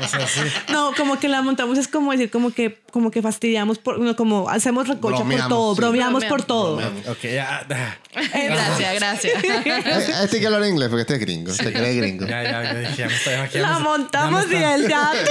[0.00, 0.40] O sea, sí.
[0.70, 4.14] No, como que la montamos es como decir, como que, como que fastidiamos, por, no,
[4.16, 5.80] como hacemos recocha por Bromeamos, todo, sí.
[5.80, 7.04] bromeamos por Bromeamos.
[7.04, 7.12] todo.
[7.12, 7.66] Ok, ya.
[7.68, 7.98] ya.
[8.14, 9.44] Gracias, gracias.
[9.44, 11.52] Eh, Este hay que hablar inglés porque este es gringo.
[11.52, 12.26] Se cree gringo.
[12.26, 13.58] Ya, ya, yo dije, ya estoy aquí.
[13.58, 15.12] ya La montamos ya y él ya.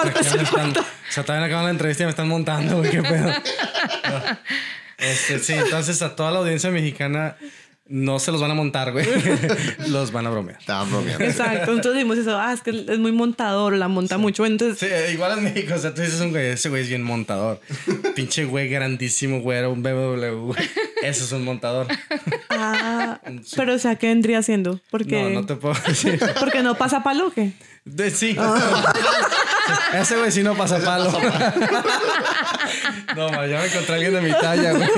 [0.00, 3.32] Ya o sea, todavía no acaban la entrevista y me están montando, güey, qué pedo.
[5.00, 7.36] Este, sí, entonces a toda la audiencia mexicana,
[7.92, 9.04] No se los van a montar, güey.
[9.88, 10.60] los van a bromear.
[10.60, 11.24] Estaban bromeando.
[11.24, 11.72] Exacto.
[11.72, 14.46] Entonces dijimos eso, ah, es que es muy montador, la monta mucho.
[14.46, 17.02] Entonces, Sí, igual en México, o sea, tú dices un güey, ese güey es bien
[17.02, 17.60] montador.
[18.14, 20.52] Pinche güey grandísimo, güey, era un BMW.
[21.02, 21.88] Eso es un montador.
[22.50, 23.18] ah,
[23.56, 24.80] pero o sea, ¿qué vendría siendo?
[24.90, 26.20] Porque, No, no te puedo decir.
[26.38, 27.54] porque no pasa palo, ¿qué?
[27.84, 28.36] De- sí.
[29.94, 31.10] Ese güey sí no pasa palo.
[33.16, 34.88] no, ma, ya me encontré a alguien de mi talla, güey.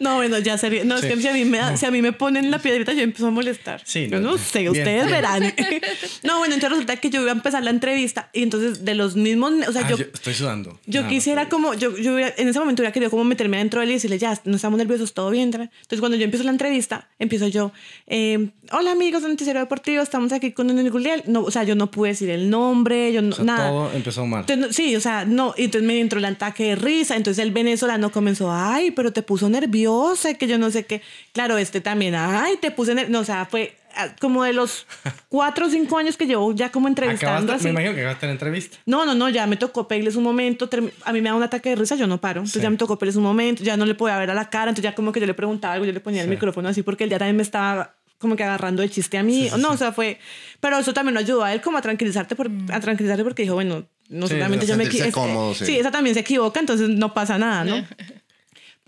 [0.10, 0.82] No, bueno, ya sería.
[0.84, 1.06] No, Sí.
[1.06, 3.02] es que si a, mí me, da- si a mí me ponen la piedrita, yo
[3.02, 3.82] empiezo a molestar.
[3.84, 5.10] Sí, Yo no, no sé, bien, ustedes bien.
[5.10, 5.42] verán.
[6.22, 9.14] no, bueno, entonces resulta que yo iba a empezar la entrevista y entonces de los
[9.16, 9.52] mismos.
[9.68, 9.96] O sea, Ah, yo.
[9.98, 10.78] yo estoy sudando.
[10.86, 13.80] Yo Nada, quisiera como, yo, yo hubiera- en ese momento hubiera querido como meterme adentro
[13.80, 15.52] de él y decirle, ya, no estamos nerviosos, todo bien.
[15.52, 15.64] tra-".
[15.70, 17.72] Entonces cuando yo empiezo la entrevista, empiezo yo,
[18.06, 21.24] eh, hola amigos de Noticiero Deportivo, estamos aquí con un Guliel.
[21.26, 23.68] No, o sea, yo no pude decir el nombre, yo no, O sea, nada.
[23.68, 24.40] todo empezó mal.
[24.48, 27.42] Entonces, no- sí, o sea, no, y entonces me entró el ataque de risa, entonces
[27.44, 29.48] el venezolano comenzó, ay, pero te puso
[29.90, 31.02] nerviosa, que yo no sé qué.
[31.32, 34.86] Claro, este también, ay, te puse nerviosa, no, o sea, fue ah, como de los
[35.28, 37.64] cuatro o cinco años que llevo ya como entrevistando Acabaste, así.
[37.64, 38.78] me imagino que acabaste la entrevista.
[38.86, 40.68] No, no, no, ya me tocó pedirles un momento.
[41.04, 42.40] A mí me da un ataque de risa, yo no paro.
[42.40, 42.62] Entonces Sí.
[42.62, 44.70] ya me tocó pedirles un momento, ya no le podía ver a la cara.
[44.70, 46.30] Entonces ya como que yo le preguntaba algo, yo le ponía el Sí.
[46.34, 49.48] micrófono así porque él ya también me estaba como que agarrando el chiste a mí.
[49.48, 50.18] Sí, no, o sea, fue.
[50.60, 53.54] Pero eso también lo ayudó a él como a tranquilizarte, por, a tranquilizarte porque dijo,
[53.54, 55.54] bueno, no solamente yo me equivoco.
[55.54, 55.64] sí.
[55.64, 57.76] sí, esa también se equivoca, entonces no pasa nada, ¿no?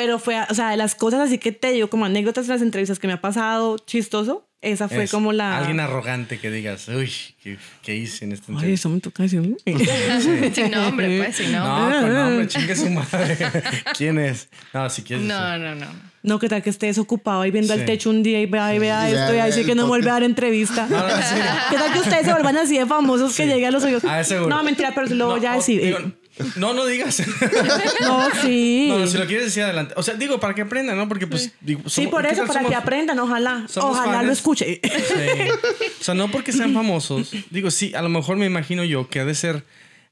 [0.02, 2.62] Pero fue, o sea, de las cosas así que te digo, como anécdotas de las
[2.62, 5.58] entrevistas que me ha pasado chistoso, esa fue Es como la.
[5.58, 7.10] Alguien arrogante que digas, uy,
[7.42, 8.80] ¿qué, qué hice en esta Ay, entrevista?
[8.80, 9.56] eso me toca decir.
[10.54, 11.96] sin nombre, pues, sin nombre.
[11.96, 13.38] No, con nombre, chingue su madre.
[13.96, 14.48] ¿Quién es?
[14.74, 15.24] No, si quieres.
[15.26, 15.86] No, no, no.
[16.24, 17.80] No, que tal que estés ocupado ahí viendo Sí.
[17.80, 19.88] al techo un día y vea y vea Y esto y sí el que no
[19.88, 20.86] vuelve a dar entrevista.
[20.88, 21.34] No, no, sí.
[21.70, 24.04] ¿Qué tal que ustedes se vuelvan así de famosos que llegue a los oídos?
[24.04, 24.48] Ah, seguro.
[24.48, 25.82] No, mentira, pero lo No, voy a decir.
[25.82, 25.98] digo,
[26.56, 27.22] no, no digas.
[28.00, 28.86] no, sí.
[28.88, 29.94] No, si lo quieres decir adelante.
[29.96, 31.08] O sea, digo, para que aprendan, ¿no?
[31.08, 33.66] Porque, pues, digo, sí, por ¿qué eso, para somos- que aprendan, ojalá.
[33.76, 34.26] Ojalá fans?
[34.26, 34.80] lo escuche.
[34.82, 35.50] Sí.
[36.00, 37.32] O sea, no porque sean famosos.
[37.50, 39.64] Digo, sí, a lo mejor me imagino yo que ha de ser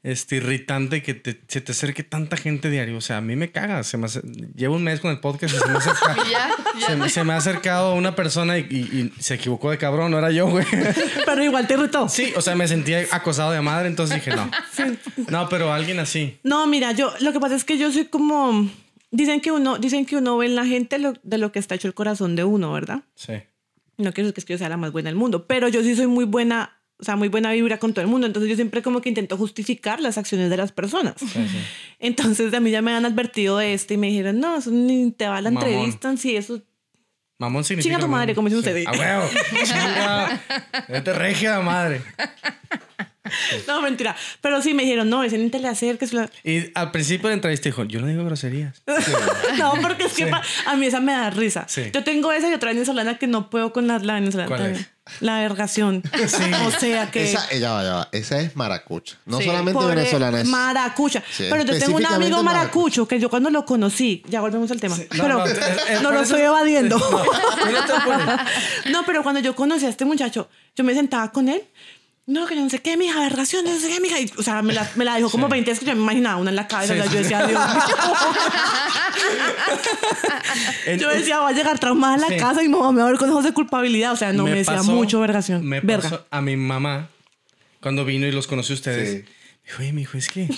[0.03, 2.97] este, irritante que te- se te acerque tanta gente diario.
[2.97, 3.83] O sea, a mí me caga.
[3.83, 4.23] Se me hace-
[4.55, 6.87] llevo un mes con el podcast y se me, acerca- Y ya, ya.
[6.87, 10.11] se, me- se me ha acercado una persona y, y- y se equivocó de cabrón.
[10.11, 10.65] No era yo, güey.
[11.27, 12.09] pero igual te irritó.
[12.09, 13.89] Sí, o sea, me sentía acosado de madre.
[13.89, 14.51] Entonces dije, no.
[15.31, 16.39] No, pero alguien así.
[16.43, 18.69] No, mira, yo lo que pasa es que yo soy como
[19.11, 21.75] dicen que uno dicen que uno ve en la gente lo- de lo que está
[21.75, 23.03] hecho el corazón de uno, ¿verdad?
[23.15, 23.35] Sí.
[23.99, 26.07] No quiero decir que yo sea la más buena del mundo, pero yo sí soy
[26.07, 28.27] muy buena, o sea, muy buena vibra con todo el mundo.
[28.27, 31.15] Entonces yo siempre como que intento justificar las acciones de las personas.
[31.99, 35.11] Entonces a mí ya me han advertido de esto y me dijeron, no, eso ni
[35.11, 35.69] te va a la Mamón.
[35.69, 36.61] entrevista, sí, eso...
[37.39, 37.95] Mamón significa.
[37.95, 38.87] Chinga tu madre, como dicen ustedes.
[38.87, 39.31] A huevo.
[39.65, 40.43] Chinga.
[40.89, 42.03] Vete regia madre.
[43.66, 44.16] No, mentira.
[44.41, 46.12] Pero sí me dijeron, no, ese te le acerques.
[46.12, 48.83] la- Y al principio de la entrevista dijo, yo no digo groserías.
[49.59, 50.31] No, porque es que Sí.
[50.66, 51.64] a mí esa me da risa.
[51.68, 51.91] Sí.
[51.93, 54.49] Yo tengo esa y otra venezolana que no puedo con la, la venezolana.
[54.49, 54.87] ¿Cuál es?
[55.20, 56.03] La vergación.
[56.66, 57.24] O sea que...
[57.24, 58.09] Esa, ella va, ya va.
[58.12, 59.16] Esa es maracucha.
[59.26, 60.47] No Sí, solamente Pobre venezolana, es.
[60.47, 61.22] Maracucha.
[61.33, 64.81] Sí, pero yo tengo un amigo maracucho que yo cuando lo conocí, ya volvemos al
[64.81, 65.51] tema, Sí, pero no, eh,
[65.89, 66.97] eh, lo eso- estoy evadiendo.
[66.99, 68.37] No, no
[68.91, 71.62] no, pero cuando yo conocí a este muchacho, yo me sentaba con él.
[72.31, 74.20] No, que yo no sé qué, mija, vergación, no sé qué, mija.
[74.20, 76.37] Y, o sea, me la, me la dijo como 20 veces que yo me imaginaba
[76.37, 76.95] una en la cabeza.
[76.95, 77.16] Sí, o sea, sí.
[77.16, 77.83] yo decía, Dios mío.
[80.99, 82.37] Yo decía, voy a llegar traumada a la Sí.
[82.37, 84.12] casa y mi mamá me va a ver con ojos de culpabilidad.
[84.12, 85.64] O sea, no, me, decía pasó- mucho vergación.
[85.64, 86.03] Me Verga.
[86.11, 87.09] pasó a mi mamá
[87.81, 89.11] cuando vino y los conocí a ustedes.
[89.11, 89.33] Sí.
[89.64, 90.49] Dijo, oye, mi hijo, es que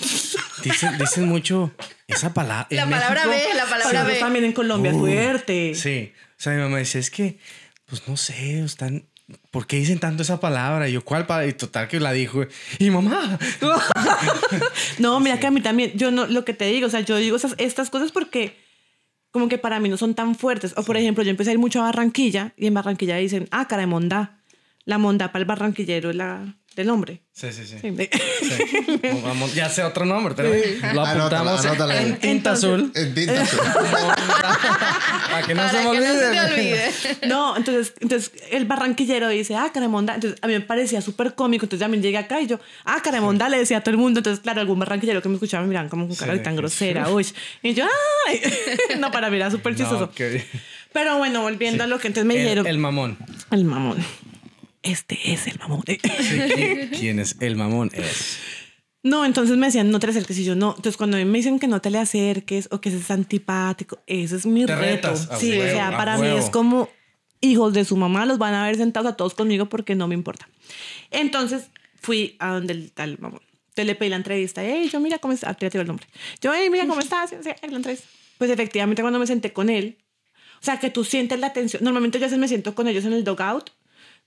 [0.63, 1.71] dicen, dicen mucho
[2.07, 2.67] esa palabra.
[2.69, 4.15] La palabra México- B, la palabra B.
[4.19, 5.73] también en Colombia, Uh, fuerte.
[5.75, 6.13] Sí.
[6.31, 7.37] O sea, mi mamá dice, es que,
[7.85, 9.05] pues no sé, están.
[9.51, 10.89] ¿Por qué dicen tanto esa palabra?
[10.89, 11.47] Y yo, ¿cuál palabra?
[11.47, 12.45] Y total que la dijo.
[12.79, 13.37] Y mamá.
[14.99, 17.17] No, mira que a mí también, yo no, lo que te digo, o sea, yo
[17.17, 18.57] digo esas, estas cosas porque
[19.31, 20.73] como que para mí no son tan fuertes.
[20.77, 23.67] O por ejemplo, yo empecé a ir mucho a Barranquilla y en Barranquilla dicen, ah,
[23.67, 24.39] cara de monda.
[24.85, 27.21] La monda para el barranquillero es la del hombre.
[27.31, 27.77] Sí, sí, sí.
[27.81, 28.09] Sí.
[28.41, 28.99] Sí.
[29.23, 32.05] Vamos, ya sé otro nombre, pero lo Anótala, apuntamos anótala ahí.
[32.05, 32.91] en tinta azul.
[32.95, 33.59] En tinta azul.
[35.31, 36.53] Para que no Para se me que no se te olvide.
[36.53, 37.27] olvide.
[37.27, 40.15] No, entonces, entonces el barranquillero dice, ah, cara de monda.
[40.15, 41.65] Entonces a mí me parecía súper cómico.
[41.65, 43.97] Entonces también llegué acá y yo, ah, cara de monda, le decía a todo el
[43.97, 44.19] mundo.
[44.19, 46.55] Entonces, claro, algún barranquillero que me escuchaba me miraban como con cara Sí, de tan
[46.55, 47.09] grosera.
[47.11, 47.25] Uy.
[47.63, 47.85] Y yo,
[48.27, 48.41] ay.
[48.99, 49.99] no, para mí era súper chistoso.
[50.01, 50.45] No, qué-
[50.91, 52.67] Pero bueno, volviendo a lo que entonces me el, dijeron.
[52.67, 53.17] el mamón.
[53.51, 53.97] El mamón.
[54.83, 55.81] Este es el mamón.
[55.87, 57.89] Sí, ¿qui- ¿Quién es el mamón?
[57.93, 58.37] Es.
[59.01, 60.37] No, entonces me decían, no te acerques.
[60.37, 60.69] Y yo, no.
[60.75, 64.45] Entonces, cuando me dicen que no te le acerques o que es antipático, ese es
[64.45, 65.09] mi Te reto.
[65.09, 66.37] retas, sí, o huevo, sea, a para mí huevo.
[66.39, 66.89] es como
[67.41, 70.15] hijos de su mamá, los van a ver sentados a todos conmigo porque no me
[70.15, 70.47] importa.
[71.11, 71.63] Entonces,
[72.01, 73.41] fui a donde el tal mamón.
[73.69, 74.63] Entonces le pedí la entrevista.
[74.63, 75.49] Hey, yo, mira cómo está.
[75.49, 76.05] Ah, el nombre.
[76.41, 77.33] Yo, hey, mira cómo estás.
[78.37, 79.97] Pues efectivamente, cuando me senté con él,
[80.61, 81.83] O sea, que tú sientes la tensión.
[81.83, 83.69] Normalmente yo a veces me siento con ellos en el dugout.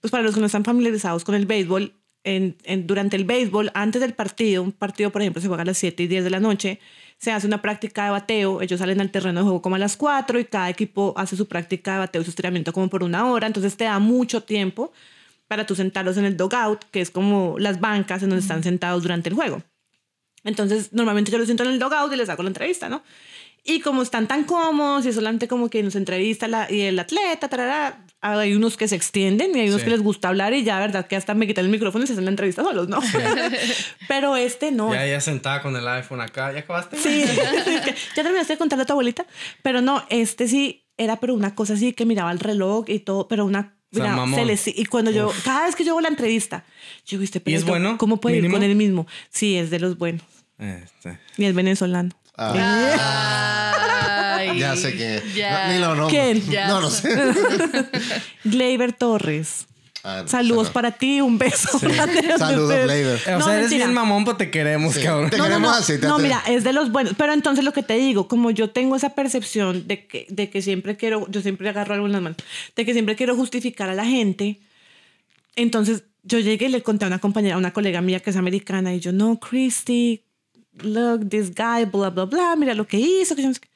[0.00, 1.92] Pues para los que no están familiarizados con el béisbol,
[2.24, 5.66] en, en- durante el béisbol, antes del partido, un partido, por ejemplo, se juega a
[5.66, 6.80] las 7 y 10 de la noche,
[7.18, 9.96] se hace una práctica de bateo, ellos salen al terreno de juego como a las
[9.96, 13.30] 4 y cada equipo hace su práctica de bateo y su estiramiento como por una
[13.30, 14.92] hora, entonces te da mucho tiempo
[15.46, 19.02] para tú sentarlos en el dugout, que es como las bancas en donde están sentados
[19.02, 19.62] durante el juego.
[20.42, 23.02] Entonces, normalmente yo los siento en el dugout y les hago la entrevista, ¿no?
[23.64, 27.48] Y como están tan cómodos y solamente como que nos entrevista la, y el atleta,
[27.48, 29.84] tarara, hay unos que se extienden y hay unos Sí.
[29.84, 31.06] que les gusta hablar y ya, ¿verdad?
[31.06, 32.98] Que hasta me quitan el micrófono y se hacen la entrevista solos, ¿no?
[34.08, 34.92] Pero este no.
[34.92, 36.52] Ya ella sentada con el iPhone acá.
[36.52, 36.96] ¿Ya acabaste?
[36.98, 37.24] Sí,
[38.16, 39.26] ya terminaste de contarle a tu abuelita.
[39.62, 43.28] Pero no, este sí era pero una cosa así que miraba el reloj y todo,
[43.28, 43.74] pero una...
[43.92, 46.64] O sea, mira, se le- y cuando yo, cada vez que yo hago la entrevista,
[47.06, 47.98] yo este ¿Y es perrito, bueno?
[47.98, 48.56] ¿Cómo puede ir ¿Mínimo?
[48.58, 49.06] con él mismo?
[49.30, 50.22] Sí, es de los buenos.
[50.58, 51.18] Este.
[51.38, 52.10] Y es venezolano.
[54.50, 55.34] Ay, Ya sé quién es.
[55.34, 55.66] ya.
[55.68, 56.08] No, ni lo nombro.
[56.08, 56.42] ¿Quién?
[56.50, 57.08] Ya No, no sé.
[58.44, 59.66] Gleyber Torres.
[60.08, 61.80] Ah, Saludos para ti, un beso.
[61.80, 62.22] grande.
[62.38, 63.20] Saludos, Gleyber.
[63.26, 63.86] O No, sea, eres mentira.
[63.86, 65.02] bien mamón, pero te queremos, Sí.
[65.02, 65.30] cabrón.
[65.30, 65.76] Te No, no, queremos no.
[65.78, 67.14] así, te- No, te- mira, es de los buenos.
[67.18, 70.62] Pero entonces lo que te digo, como yo tengo esa percepción de que, de que
[70.62, 72.36] siempre quiero, yo siempre agarro algo en las manos,
[72.76, 74.60] de que siempre quiero justificar a la gente,
[75.56, 78.36] entonces yo llegué y le conté a una compañera, a una colega mía que es
[78.36, 80.22] americana, y yo, no, Christy,
[80.82, 83.34] look, this guy, bla, bla, bla, mira lo que hizo.
[83.34, 83.68] Que yo no sé qué".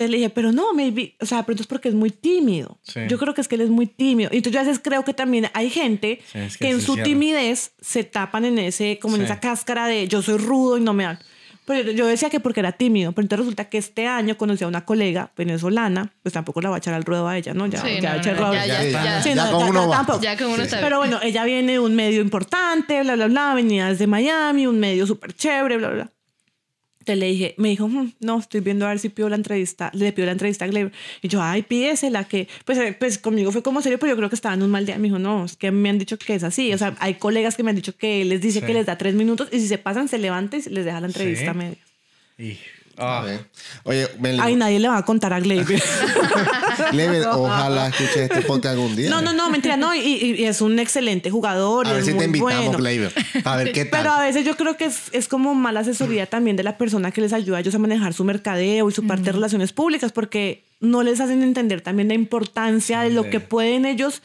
[0.00, 2.78] Entonces le dije, pero no, maybe, o sea, pero entonces porque es muy tímido.
[2.84, 3.00] Sí.
[3.08, 4.30] Yo creo que es que él es muy tímido.
[4.32, 6.80] Y entonces yo a veces creo que también hay gente Sí, es que que en
[6.80, 9.24] su timidez se tapan en ese, como en Sí.
[9.26, 11.18] esa cáscara de yo soy rudo y no me dan.
[11.66, 14.68] Pero yo, decía que porque era tímido, pero entonces resulta que este año conocí a
[14.68, 17.66] una colega venezolana, pues tampoco la voy a echar al ruedo a ella, ¿no?
[17.66, 18.54] Ya, Sí, ya no, no, ruedo.
[18.54, 19.22] ya, ya, Ya, ya.
[19.22, 19.96] Sí, ya no, con ya- uno ya va.
[19.96, 20.20] tampoco.
[20.22, 23.52] Ya que uno está Pero bueno, ella viene de un medio importante, bla, bla, bla,
[23.54, 26.12] venía desde Miami, un medio súper chévere, bla, bla,
[27.16, 30.12] le dije, me dijo, "Hmm, no, estoy viendo a ver si pido la entrevista, le
[30.12, 30.92] pido la entrevista a Gleyber.
[31.22, 34.28] Y yo, ay, pídesela, que, pues, eh, pues conmigo fue como serio, pero yo creo
[34.28, 34.96] que estaba en un mal día.
[34.98, 36.72] Me dijo, no, es que me han dicho que es así.
[36.72, 38.66] O sea, hay colegas que me han dicho que les dice Sí.
[38.66, 41.06] que les da tres minutos y si se pasan, se levanta y les deja la
[41.06, 41.48] entrevista Sí.
[41.50, 41.78] a media.
[42.38, 42.58] Y-
[42.98, 43.40] ah, ver.
[43.84, 45.82] Oye, Meli, Ay, nadie le va a contar a Gleyber.
[46.92, 49.10] Gleyber, ojalá escuches este podcast algún día.
[49.10, 49.94] no, no, no, mentira, no.
[49.94, 51.86] Y, es un excelente jugador.
[51.86, 53.10] A y ver es si te invitamos, bueno.
[53.44, 54.00] A ver qué tal.
[54.02, 57.10] Pero a veces yo creo que es, es como mala asesoría también de la persona
[57.10, 60.12] que les ayuda a ellos a manejar su mercadeo y su parte de relaciones públicas,
[60.12, 63.30] porque no les hacen entender también la importancia de lo Sí.
[63.30, 64.22] que pueden ellos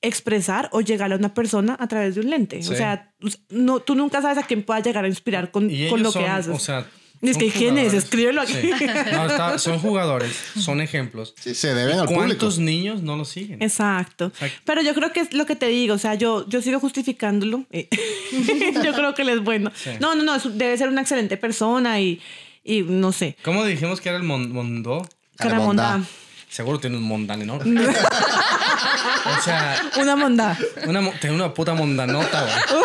[0.00, 2.62] expresar o llegar a una persona a través de un lente.
[2.62, 2.72] Sí.
[2.72, 3.12] O sea,
[3.50, 6.26] no, tú nunca sabes a quién pueda llegar a inspirar con, y con lo que
[6.26, 6.54] haces.
[6.54, 6.86] O sea,
[7.20, 7.84] Es que, ¿quién es?
[7.88, 7.94] jugadores.
[8.04, 8.52] Escríbelo aquí.
[8.52, 8.70] Sí.
[9.12, 11.34] No, está- son jugadores, son ejemplos.
[11.40, 12.24] Sí, se deben al público.
[12.26, 13.62] ¿Cuántos niños no lo siguen?
[13.62, 14.26] Exacto.
[14.26, 14.60] Exacto.
[14.64, 17.64] Pero yo creo que es lo que te digo, o sea, yo, yo sigo justificándolo.
[17.70, 17.88] Eh,
[18.84, 19.72] yo creo que él es bueno.
[19.74, 19.90] Sí.
[20.00, 22.20] No, no, no, es- debe ser una excelente persona y,
[22.64, 23.36] y no sé.
[23.42, 25.08] ¿Cómo dijimos que era el mon- mondo?
[25.36, 26.00] Caramondá.
[26.48, 27.80] Seguro tiene un mondal enorme.
[27.86, 30.58] o sea, Una mondá.
[30.86, 32.82] una, mo- tiene una puta mondanota, güey.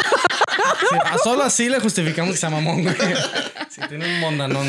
[0.89, 2.95] Sí, solo así le justificamos que sea mamón, güey.
[3.73, 4.67] Sí, tiene un mondanón.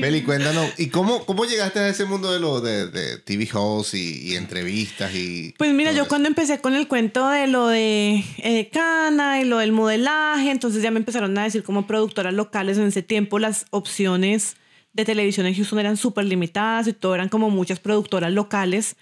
[0.00, 0.78] Meli, cuéntanos.
[0.78, 4.36] ¿Y cómo, cómo llegaste a ese mundo de lo de, de TV hosts y, y
[4.36, 5.12] entrevistas?
[5.12, 6.08] y Pues mira, yo eso?
[6.08, 10.84] cuando empecé con el cuento de lo de eh, Cana y lo del modelaje, entonces
[10.84, 14.56] ya me empezaron a decir como productoras locales en ese tiempo las opciones
[14.92, 18.94] de televisión en Houston eran súper limitadas y todo eran como muchas productoras locales.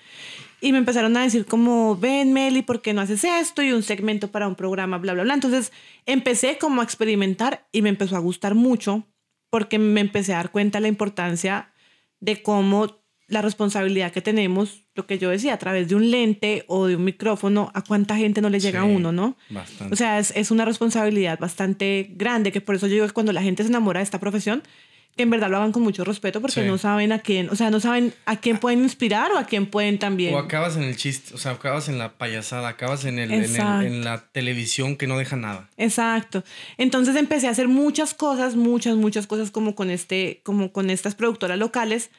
[0.63, 3.63] Y me empezaron a decir como, ven Meli, ¿por qué no haces esto?
[3.63, 5.35] Y un segmento para un programa, bla, bla, bla.
[5.35, 5.73] Entonces
[6.07, 9.05] empecé como a experimentar y me empezó a gustar mucho
[9.53, 11.75] porque me empecé a dar cuenta de la importancia
[12.21, 16.65] de cómo la responsabilidad que tenemos, lo que yo decía, a través de un lente
[16.69, 19.37] o de un micrófono, a cuánta gente no le llega a uno, ¿no?
[19.51, 19.93] bastante.
[19.93, 23.33] O sea, es, es una responsabilidad bastante grande, que por eso yo digo que cuando
[23.33, 24.63] la gente se enamora de esta profesión,
[25.19, 26.67] en verdad lo hagan con mucho respeto porque Sí.
[26.67, 29.67] no saben a quién, o sea, no saben a quién pueden inspirar o a quién
[29.67, 30.35] pueden también.
[30.35, 33.43] O acabas en el chiste, o sea, acabas en la payasada, acabas en, el, en,
[33.45, 35.69] el- en la televisión que no deja nada.
[35.77, 36.45] Exacto.
[36.79, 41.15] Entonces empecé a hacer muchas cosas, muchas, muchas cosas como con este, como con estas
[41.15, 42.11] productoras locales.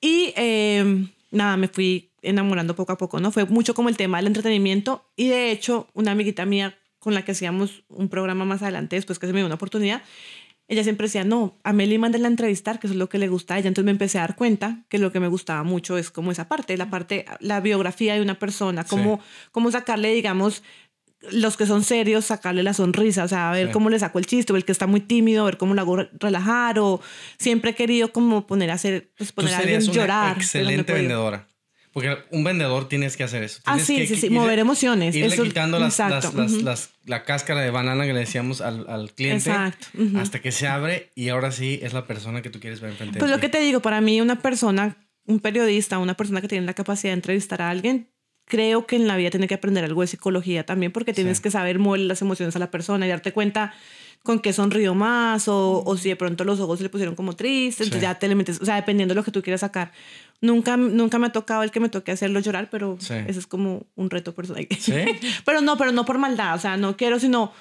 [0.00, 3.30] Y eh, nada, me fui enamorando poco a poco, ¿no?
[3.30, 5.08] Fue mucho como el tema del entretenimiento.
[5.16, 9.20] Y de hecho, una amiguita mía con la que hacíamos un programa más adelante, después
[9.20, 10.02] que se me dio una oportunidad,
[10.68, 13.28] ella siempre decía, no, a Meli mándenla a entrevistar, que eso es lo que le
[13.28, 13.68] gusta a ella.
[13.68, 16.48] Entonces me empecé a dar cuenta que lo que me gustaba mucho es como esa
[16.48, 19.20] parte, la parte, la biografía de una persona, cómo,
[19.52, 20.62] cómo sacarle, digamos,
[21.30, 23.72] los que son serios, sacarle la sonrisa, o sea, a ver Sí.
[23.72, 25.80] cómo le saco el chiste, o el que está muy tímido, a ver cómo lo
[25.80, 27.00] hago re- relajar, o
[27.38, 30.36] siempre he querido como poner a hacer, pues Tú a alguien llorar.
[30.36, 31.48] excelente vendedora.
[31.96, 33.60] Porque un vendedor tienes que hacer eso.
[33.64, 35.14] Ah, Tienes sí, que sí, sí, irle- mover emociones.
[35.16, 35.98] Irle Eso- quitando las,
[37.06, 39.86] la cáscara de banana que le decíamos al, al cliente Exacto,
[40.18, 43.18] hasta que se abre y ahora sí es la persona que tú quieres ver enfrente
[43.18, 43.46] Pues de lo ti.
[43.46, 47.12] que te digo, para mí una persona un periodista, una persona que tiene la capacidad
[47.12, 48.10] de entrevistar a alguien,
[48.44, 51.50] creo que en la vida tiene que aprender algo de psicología también porque tienes que
[51.50, 53.74] saber mover las emociones a la persona y darte cuenta
[54.26, 57.34] con qué sonrió más o, o si de pronto los ojos se le pusieron como
[57.34, 59.92] tristes, entonces ya te le metes, o sea, dependiendo de lo que tú quieras sacar.
[60.42, 63.14] Nunca, nunca me ha tocado el que me toque hacerlo llorar, pero Sí.
[63.26, 64.66] ese es como un reto personal.
[64.78, 64.92] ¿Sí?
[65.46, 67.52] pero no, pero no por maldad, o sea, no quiero, sino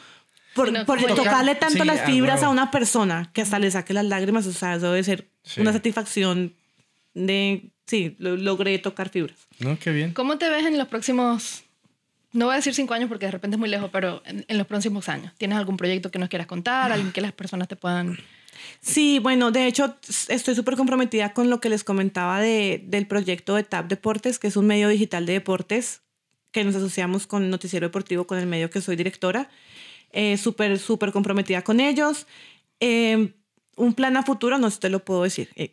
[0.55, 3.70] por, Sino por tocarle tanto Sí, las ah, fibras a una persona que hasta le
[3.72, 5.61] saque las lágrimas, o sea, eso debe ser Sí.
[5.61, 6.53] una satisfacción
[7.13, 9.38] de, sí, lo- logré tocar fibras.
[9.59, 10.13] No, qué bien.
[10.13, 11.63] ¿Cómo te ves en los próximos,
[12.36, 14.67] no voy a decir cinco años porque de repente es muy lejos, pero en, los
[14.67, 15.33] próximos años?
[15.38, 16.91] ¿Tienes algún proyecto que nos quieras contar?
[16.91, 18.17] ¿Alguien que las personas te puedan...
[18.81, 19.95] Sí, bueno, de hecho
[20.29, 24.47] estoy súper comprometida con lo que les comentaba de, del proyecto de TAP Deportes, que
[24.47, 26.01] es un medio digital de deportes
[26.51, 29.49] que nos asociamos con Noticiero Deportivo, con el medio que soy directora.
[30.11, 32.27] Eh, súper, súper comprometida con ellos.
[32.79, 33.33] Eh,
[33.76, 35.49] un plan a futuro no te lo puedo decir.
[35.55, 35.69] Eh,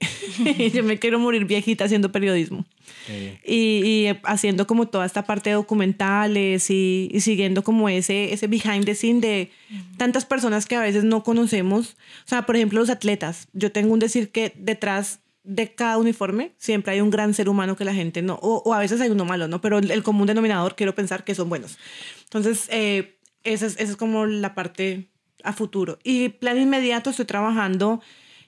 [0.75, 2.65] Yo me quiero morir viejita haciendo periodismo
[3.09, 8.33] Eh, y, y haciendo como toda esta parte de documentales y, y siguiendo como ese,
[8.33, 9.51] ese behind the scene de
[9.97, 11.97] tantas personas que a veces no conocemos.
[12.25, 13.49] O sea, por ejemplo, los atletas.
[13.53, 17.77] Yo tengo un decir que detrás de cada uniforme siempre hay un gran ser humano
[17.77, 19.61] que la gente no, o, o a veces hay uno malo, ¿no?
[19.61, 21.79] Pero el, el común denominador quiero pensar que son buenos.
[22.25, 25.09] Entonces, eh, esa, es, esa es como la parte
[25.45, 25.99] a futuro.
[26.05, 28.01] Y plan inmediato, estoy trabajando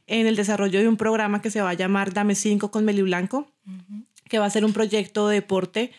[0.06, 3.02] en el desarrollo de un programa que se va a llamar Dame 5 con Meli
[3.02, 3.50] Blanco
[4.28, 5.92] que va a ser un proyecto de deporte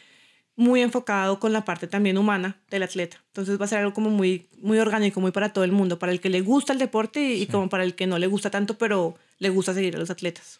[0.56, 3.18] muy enfocado con la parte también humana del atleta.
[3.28, 6.12] Entonces va a ser algo como muy, muy orgánico, muy para todo el mundo, para
[6.12, 8.50] el que le gusta el deporte y, y como para el que no le gusta
[8.50, 10.60] tanto, pero le gusta seguir a los atletas.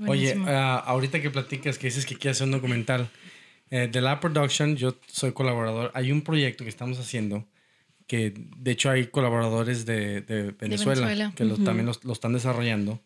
[0.00, 0.46] Oye, Buenísimo.
[0.48, 3.08] ah, ahorita que platicas, que dices que quieres hacer un documental,
[3.70, 5.90] eh, de la production, yo soy colaborador.
[5.94, 7.44] Hay un proyecto que estamos haciendo
[8.06, 11.32] que, de hecho, hay colaboradores de, de Venezuela, Venezuela.
[11.34, 13.00] que lo- también lo, están desarrollando.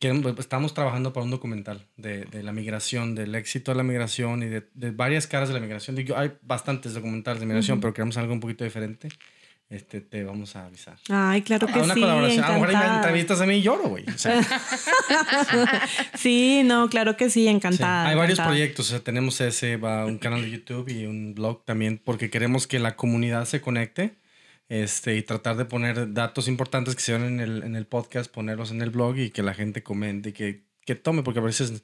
[0.00, 4.42] Que estamos trabajando para un documental de, de la migración, del éxito de la migración
[4.42, 5.94] y de, de varias caras de la migración.
[5.96, 9.08] Digo, hay bastantes documentales de migración, pero queremos algo un poquito diferente.
[9.70, 10.96] Este, te vamos a avisar.
[11.08, 12.44] Ay, claro que a una sí, colaboración.
[12.44, 14.04] A lo mejor me entrevistas a mí y lloro, güey.
[14.08, 14.40] O sea,
[16.14, 18.08] Sí, no, claro que sí, Sí, encantada.
[18.08, 18.48] Hay varios encantada.
[18.54, 22.30] proyectos, o sea, tenemos ese, va un canal de YouTube y un blog también, porque
[22.30, 24.16] queremos que la comunidad se conecte
[24.68, 28.30] este, y tratar de poner datos importantes que se ven en el, en el podcast,
[28.32, 31.42] ponerlos en el blog y que la gente comente y que, que tome, porque a
[31.42, 31.82] veces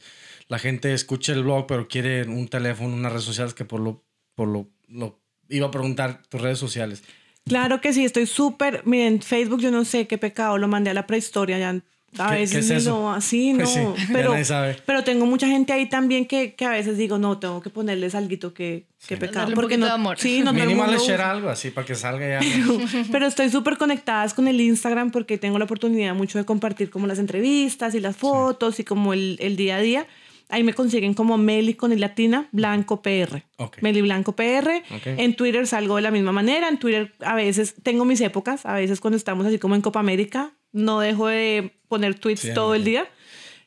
[0.48, 4.04] la gente escucha el blog, pero quiere un teléfono, unas redes sociales que por lo,
[4.34, 7.02] por lo, lo iba a preguntar tus redes sociales.
[7.46, 8.82] Claro que sí, estoy súper.
[8.84, 11.76] Miren, Facebook, yo no sé qué pecado, lo mandé a la prehistoria ya.
[12.18, 12.90] A ¿Qué- veces qué es ni eso?
[13.02, 13.66] lo- así, no.
[13.66, 13.80] Sí,
[14.12, 14.76] pero, nadie sabe.
[14.84, 18.16] pero tengo mucha gente ahí también que, que a veces digo, no, tengo que ponerles
[18.16, 19.52] algo que, que pecado.
[19.54, 20.18] Porque no, de amor.
[20.18, 21.30] Sí, no Mínimo le usa.
[21.30, 22.46] algo así para que salga ya.
[23.12, 27.06] Pero estoy súper conectadas con el Instagram porque tengo la oportunidad mucho de compartir como
[27.06, 30.06] las entrevistas y las fotos y como el, el día a día.
[30.50, 33.42] Ahí me consiguen como Meli con el latina Blanco PR.
[33.80, 34.82] Meli Blanco PR.
[35.04, 36.68] En Twitter salgo de la misma manera.
[36.68, 38.66] En Twitter a veces tengo mis épocas.
[38.66, 42.54] A veces cuando estamos así como en Copa América no dejo de poner tweets Sí,
[42.54, 43.08] todo el día.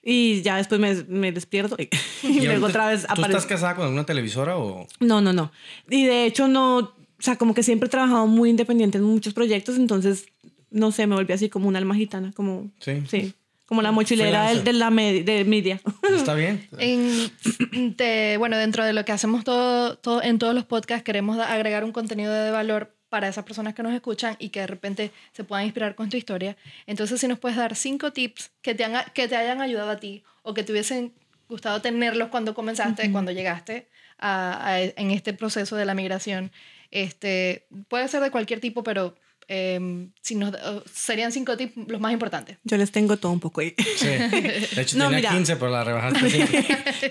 [0.06, 1.90] Y ya después me, me despierto y,
[2.28, 3.38] Y luego otra vez ¿Tú aparezco.
[3.38, 4.86] estás casada con alguna televisora o...?
[5.00, 5.52] No, no, no.
[5.90, 9.34] Y de hecho no, o sea, como que siempre he trabajado muy independiente en muchos
[9.34, 10.26] proyectos, entonces,
[10.72, 13.02] no sé, me volví así como un alma gitana, como, Sí.
[13.08, 13.34] sí,
[13.74, 15.82] como la mochilera del- de, la med- de media.
[16.16, 16.68] ¿Está bien?
[16.78, 21.40] En, te- bueno, dentro de lo que hacemos todo, todo, en todos los podcasts, queremos
[21.40, 25.12] agregar un contenido de valor para esas personas que nos escuchan y que de repente
[25.32, 26.56] se puedan inspirar con tu historia.
[26.86, 29.98] Entonces, si nos puedes dar cinco tips que te, han, que te hayan ayudado a
[29.98, 31.14] ti o que te hubiesen
[31.50, 33.88] gustado tenerlos cuando comenzaste, cuando llegaste
[34.20, 36.52] a, a- en este proceso de la migración,
[36.92, 39.16] este, puede ser de cualquier tipo, pero
[39.48, 40.54] em, si nos,
[40.94, 42.58] serían cinco tips los más importantes.
[42.64, 43.74] Yo les tengo todo un poco ahí.
[43.98, 44.08] Sí.
[44.08, 45.30] De hecho, No, tenía mira.
[45.32, 46.58] 15, pero la rebajaste a 5.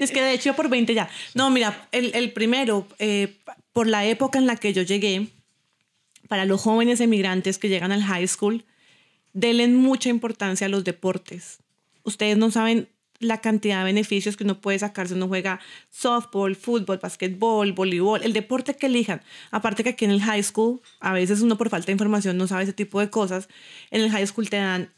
[0.01, 1.09] es que de hecho yo por 20 ya.
[1.35, 3.37] No, mira, el, el primero, eh,
[3.73, 5.29] por la época en la que yo llegué,
[6.29, 8.65] para los jóvenes emigrantes que llegan al high school,
[9.35, 11.59] denle mucha importancia a los deportes.
[12.05, 12.89] Ustedes no saben
[13.23, 15.61] la cantidad de beneficios que uno puede sacar si uno juega
[15.91, 19.23] softball, fútbol, basquetbol, voleibol, el deporte que elijan.
[19.51, 22.47] Aparte que aquí en el high school, a veces uno por falta de información no
[22.47, 23.49] sabe ese tipo de cosas.
[23.91, 24.91] En el high school te dan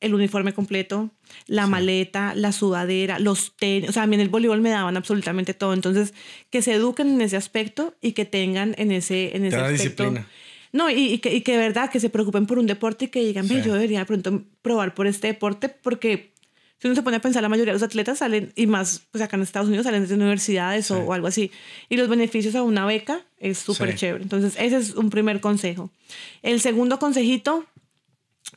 [0.00, 1.10] el uniforme completo,
[1.46, 3.88] la maleta, la sudadera, los tenis.
[3.88, 5.74] O sea, a mí en el voleibol me daban absolutamente todo.
[5.74, 6.12] Entonces,
[6.50, 9.82] que se eduquen en ese aspecto y que tengan en ese, en ese aspecto.
[10.04, 10.28] disciplina.
[10.72, 13.08] No, y, y que, y que de verdad que se preocupen por un deporte y
[13.08, 13.60] que digan, Sí.
[13.64, 16.32] yo debería de pronto probar por este deporte porque
[16.82, 19.22] si uno se pone a pensar, la mayoría de los atletas salen, y más, pues
[19.22, 21.02] acá en Estados Unidos salen de universidades o, Sí.
[21.06, 21.52] o algo así.
[21.88, 23.98] Y los beneficios a una beca es súper Sí.
[23.98, 24.24] chévere.
[24.24, 25.90] Entonces, ese es un primer consejo.
[26.42, 27.64] El segundo consejito,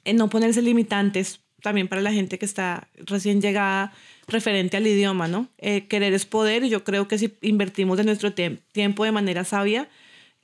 [0.06, 3.94] eh, no ponerse limitantes también para la gente que está recién llegada
[4.28, 5.48] referente al idioma, ¿no?
[5.60, 9.44] Eh, querer es poder y yo creo que si invertimos de nuestro tiempo de manera
[9.44, 9.88] sabia,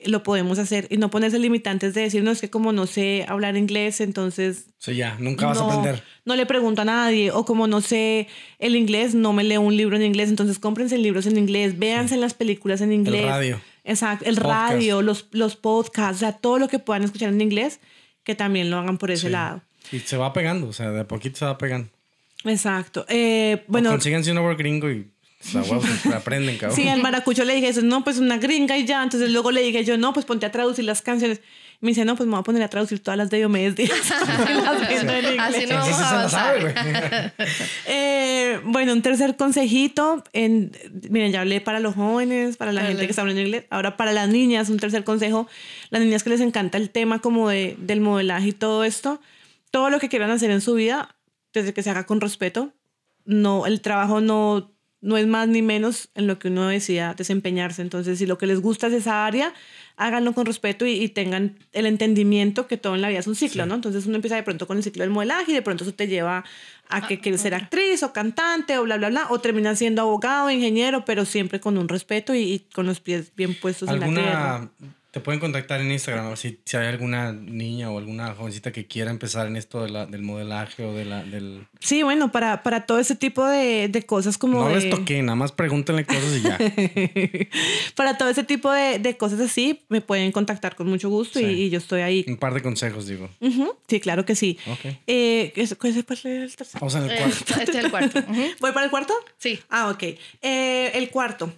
[0.06, 3.24] lo podemos hacer y no ponerse limitantes de decir, no, es que como no sé
[3.28, 4.66] hablar inglés, entonces...
[4.78, 6.02] Sí, ya, nunca vas a aprender.
[6.24, 8.28] No le pregunto a nadie, o como no sé
[8.58, 12.14] el inglés, no me leo un libro en inglés, entonces cómprense libros en inglés, véanse
[12.14, 13.22] en las películas en inglés.
[13.22, 13.60] El radio.
[13.84, 17.80] Exacto, el radio, los, los podcasts, o sea, todo lo que puedan escuchar en inglés,
[18.24, 19.62] que también lo hagan por ese lado.
[19.90, 21.88] Y se va pegando, o sea, de a poquito se va pegando.
[22.44, 23.04] Exacto.
[23.08, 25.10] Eh, bueno, o consíganse un gringo y
[25.52, 26.76] la aprenden, cabrón.
[26.76, 29.02] Sí, al maracucho le dije eso, no, pues una gringa y ya.
[29.02, 31.40] Entonces luego le dije yo, no, pues ponte a traducir las canciones.
[31.80, 33.90] Me dice, no, pues me voy a poner a traducir todas las de Diomedes Díaz.
[35.38, 37.34] Así no vamos a avanzar.
[37.86, 40.22] eh, bueno, un tercer consejito.
[40.32, 40.70] En,
[41.10, 43.64] miren, ya hablé para los jóvenes, para la gente que está hablando inglés.
[43.70, 45.48] Ahora para las niñas, un tercer consejo.
[45.90, 49.20] Las niñas que les encanta el tema como de, del modelaje y todo esto.
[49.72, 51.16] Todo lo que quieran hacer en su vida,
[51.52, 52.72] desde que se haga con respeto.
[53.24, 54.72] No, el trabajo no
[55.02, 57.82] no es más ni menos en lo que uno decida desempeñarse.
[57.82, 59.52] Entonces, si lo que les gusta es esa área,
[59.96, 63.66] háganlo con respeto y, tengan el entendimiento que todo en la vida es un ciclo,
[63.66, 63.74] ¿no?
[63.74, 66.06] Entonces uno empieza de pronto con el ciclo del modelaje y de pronto eso te
[66.06, 66.44] lleva
[66.88, 70.50] a que quieres ser actriz o cantante o bla, bla, bla, o terminas siendo abogado,
[70.50, 74.70] ingeniero, pero siempre con un respeto y, con los pies bien puestos en la tierra.
[75.12, 79.10] Te pueden contactar en Instagram si, si hay alguna niña o alguna jovencita que quiera
[79.10, 81.66] empezar en esto de la, del modelaje o de la, del...
[81.80, 84.66] Sí, bueno, para, para todo ese tipo de, de cosas como...
[84.66, 86.58] No les toqué, nada más pregúntenle cosas y ya.
[87.94, 91.68] para todo ese tipo de, de, cosas así, me pueden contactar con mucho gusto y,
[91.68, 92.24] yo estoy ahí.
[92.26, 93.28] Un par de consejos, digo.
[93.88, 94.58] Sí, claro que sí.
[94.66, 94.96] Ok.
[95.06, 96.80] Eh, ¿Cuál es el tercero?
[96.80, 97.36] Vamos en el cuarto.
[97.60, 98.22] este es el cuarto.
[98.60, 99.12] ¿Voy para el cuarto?
[99.36, 99.60] Sí.
[99.68, 100.04] Ah, ok.
[100.40, 101.52] Eh, el cuarto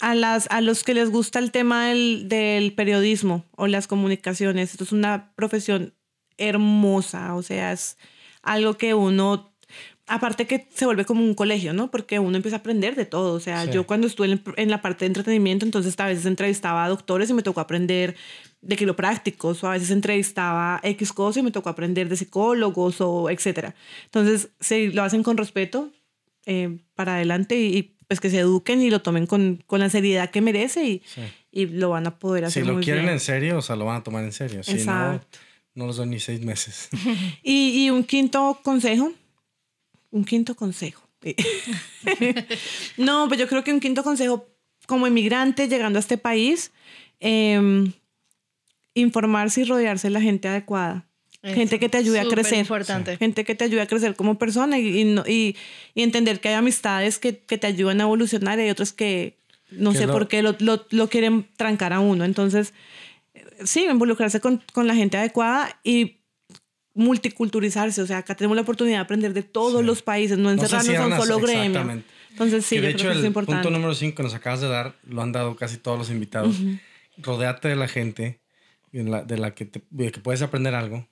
[0.00, 4.72] a, las, a los que les gusta el tema del, del, periodismo o las comunicaciones.
[4.72, 5.94] Esto es una profesión
[6.38, 7.98] hermosa, o sea, es
[8.42, 9.52] algo que uno,
[10.06, 11.90] aparte que se vuelve como un colegio, ¿no?
[11.90, 13.34] Porque uno empieza a aprender de todo.
[13.34, 16.88] O sea, yo cuando estuve en, la parte de entretenimiento, entonces a veces entrevistaba a
[16.88, 18.16] doctores y me tocó aprender
[18.62, 23.30] de quiroprácticos, o a veces entrevistaba X cosas y me tocó aprender de psicólogos o
[23.30, 23.74] etcétera.
[24.04, 25.90] Entonces, si lo hacen con respeto,
[26.46, 30.30] eh, para adelante y, pues que se eduquen y lo tomen con, con la seriedad
[30.32, 31.02] que merece y,
[31.52, 32.64] y, lo van a poder hacer.
[32.64, 34.64] Si lo quieren en serio, o sea, lo van a tomar en serio.
[34.64, 35.20] Si no,
[35.76, 36.88] no los doy ni seis meses.
[37.44, 39.12] y, y un quinto consejo.
[40.10, 41.04] Un quinto consejo.
[42.96, 44.48] no, pues yo creo que un quinto consejo
[44.88, 46.72] como inmigrante llegando a este país,
[47.20, 47.92] eh,
[48.94, 51.06] informarse y rodearse de la gente adecuada
[51.42, 52.58] gente que te ayude a crecer.
[52.58, 53.16] Importante.
[53.16, 55.56] Gente que te ayude a crecer como persona y, y,
[55.94, 59.38] y, entender que hay amistades que, que, te ayudan a evolucionar y hay otros que
[59.70, 62.24] no sé por qué lo, lo, lo, quieren trancar a uno.
[62.24, 62.74] Entonces,
[63.64, 66.18] sí, involucrarse con, con, la gente adecuada y
[66.94, 68.02] multiculturalizarse.
[68.02, 71.02] O sea, acá tenemos la oportunidad de aprender de todos los países, no encerrarnos en
[71.02, 72.02] un solo gremio.
[72.30, 73.62] Entonces, sí, que de yo hecho, creo que el es importante.
[73.62, 76.56] punto número 5 que nos acabas de dar, lo han dado casi todos los invitados.
[77.16, 78.40] Rodéate de la gente
[78.92, 81.06] de la, de la que, te, de que puedes aprender algo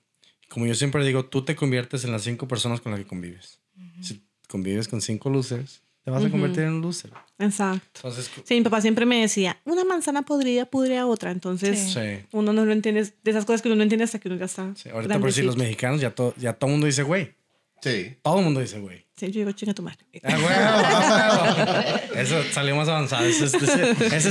[0.49, 3.59] como yo siempre digo, tú te conviertes en las cinco personas con las que convives.
[4.01, 7.11] Si convives con cinco losers, te vas a convertir en un loser.
[7.37, 7.87] Exacto.
[7.95, 11.31] Entonces, sí, mi papá siempre me decía, una manzana podrida pudre a otra.
[11.31, 11.97] Entonces,
[12.31, 14.45] uno no lo entiende, de esas cosas que uno no entiende hasta que uno ya
[14.45, 14.73] está.
[14.75, 17.33] Sí, ahorita por si los mexicanos ya, to, ya todo el mundo dice güey.
[17.81, 18.17] Sí.
[18.21, 19.05] Todo el mundo dice güey.
[19.15, 19.99] Sí, yo digo, chinga tu madre.
[20.23, 22.21] Ah, bueno, ah, bueno.
[22.21, 23.25] Eso salió más avanzado.
[23.25, 24.29] Ese, ese, ese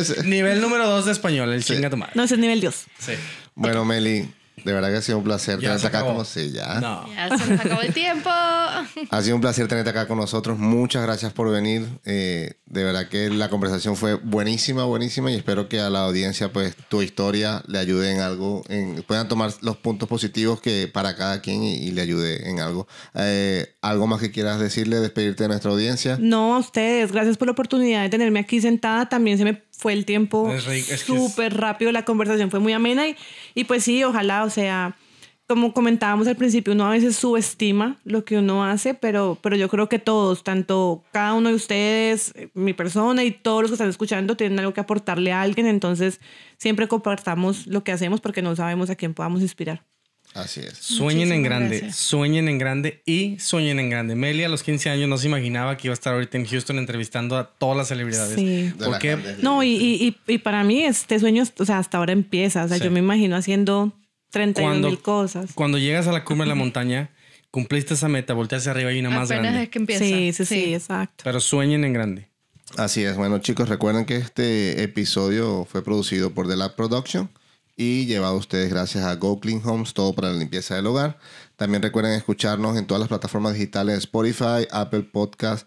[0.00, 1.74] es el nivel número dos de español, el sí.
[1.74, 2.12] chinga tu madre.
[2.14, 2.86] No, ese es nivel Dios.
[2.98, 3.12] Sí.
[3.54, 4.28] Bueno, Meli,
[4.64, 6.12] de verdad que ha sido un placer Ya tenerte acá acabó.
[6.12, 6.80] como sí, ya.
[6.80, 7.06] No.
[7.14, 8.30] Ya se nos acabó el tiempo.
[8.30, 10.58] Ha sido un placer tenerte acá con nosotros.
[10.58, 11.86] Muchas gracias por venir.
[12.04, 16.52] Eh, de verdad que la conversación fue buenísima, buenísima y espero que a la audiencia
[16.52, 21.16] pues tu historia le ayude en algo, en, puedan tomar los puntos positivos que para
[21.16, 22.86] cada quien y, y le ayude en algo.
[23.14, 26.16] Eh, ¿Algo más que quieras decirle, despedirte de nuestra audiencia?
[26.20, 29.08] No, a ustedes, gracias por la oportunidad de tenerme aquí sentada.
[29.08, 30.52] También se me fue el tiempo
[31.04, 33.16] súper rápido, la conversación fue muy amena y,
[33.54, 34.94] y pues sí, ojalá, o sea,
[35.48, 39.68] como comentábamos al principio, uno a veces subestima lo que uno hace, pero, pero yo
[39.70, 43.74] creo que todos, tanto cada uno de ustedes, eh, mi persona y todos los que
[43.74, 46.20] están escuchando, tienen algo que aportarle a alguien, entonces
[46.58, 49.82] siempre compartamos lo que hacemos porque no sabemos a quién podamos inspirar.
[50.34, 50.78] Así es.
[50.78, 51.96] Sueñen en grande, gracias.
[51.96, 54.14] sueñen en grande y sueñen en grande.
[54.14, 56.78] Meli a los 15 años no se imaginaba que iba a estar ahorita en Houston
[56.78, 58.36] entrevistando a todas las celebridades.
[58.36, 58.72] Sí.
[58.78, 59.18] De ¿Por qué?
[59.42, 62.64] No, y, y, y, para mí este sueño, o sea, hasta ahora empieza.
[62.64, 62.84] O sea, Sí.
[62.84, 63.92] yo me imagino haciendo
[64.30, 65.50] 31 Cuando- mil cosas.
[65.54, 67.10] Cuando llegas a la cumbre de la montaña,
[67.50, 69.64] cumpliste esa meta, volteas hacia arriba y una más grande.
[69.64, 70.04] es que empieza.
[70.04, 71.24] Sí, sí, sí, exacto.
[71.24, 72.28] Pero sueñen en grande.
[72.76, 73.16] Así es.
[73.16, 77.28] Bueno, chicos, recuerden que este episodio fue producido por The Lab Production
[77.80, 81.18] y llevado a ustedes gracias a Go Clean Homes, todo para la limpieza del hogar.
[81.56, 85.66] También recuerden escucharnos en todas las plataformas digitales Spotify, Apple Podcast,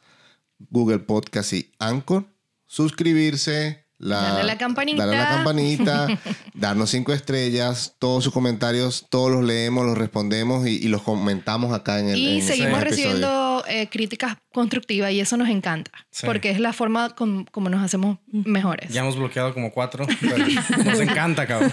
[0.69, 2.25] Google Podcast y Anchor.
[2.67, 5.03] Suscribirse, la, Darle la campanita.
[5.07, 6.07] darle la campanita,
[6.53, 11.73] darnos cinco estrellas, todos sus comentarios, todos los leemos, los respondemos y, y los comentamos
[11.73, 13.27] acá en el Y en seguimos episodio.
[13.63, 15.91] Recibiendo eh, críticas constructivas y eso nos encanta.
[16.11, 16.25] Sí.
[16.25, 18.91] Porque es la forma com- como nos hacemos mejores.
[18.91, 21.71] Ya hemos bloqueado como cuatro, pero nos encanta, cabrón.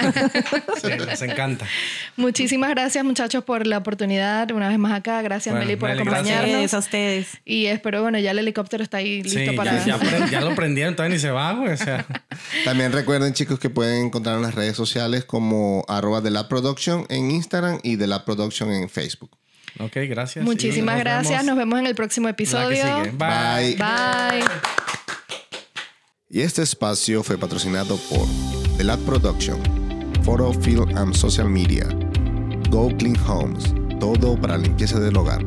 [0.81, 1.67] Sí, nos encanta.
[2.17, 4.51] Muchísimas gracias, muchachos, por la oportunidad.
[4.51, 5.21] Una vez más acá.
[5.23, 6.47] Gracias, Bueno, Meli, por Meli, acompañarnos.
[6.51, 7.29] Ustedes, a ustedes.
[7.45, 9.85] Y espero, bueno, ya el helicóptero está ahí listo Sí, para.
[9.85, 11.73] ya, ya ya lo prendieron, todavía ni se va, güey.
[11.73, 12.07] O sea,
[12.65, 17.05] También recuerden, chicos, que pueden encontrar en las redes sociales como arroba de la production
[17.09, 19.37] en Instagram y de la production en Facebook.
[19.79, 20.45] Ok, gracias.
[20.45, 21.31] Muchísimas nos gracias.
[21.31, 22.77] vemos Nos vemos en el próximo la que episodio.
[22.83, 23.11] sigue.
[23.17, 23.77] Bye.
[23.77, 24.45] Bye.
[26.29, 28.27] Y este espacio fue patrocinado por
[28.77, 29.61] The Lab Production,
[30.23, 31.87] Photo, Film and Social Media,
[32.71, 35.45] Go Clean Homes, todo para la limpieza del hogar.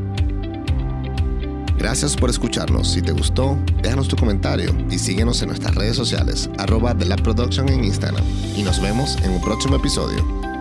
[1.77, 2.91] Gracias por escucharnos.
[2.91, 7.21] Si te gustó, déjanos tu comentario y síguenos en nuestras redes sociales, arroba The Lab
[7.23, 8.23] Production en Instagram.
[8.55, 10.52] Y nos vemos en un próximo episodio.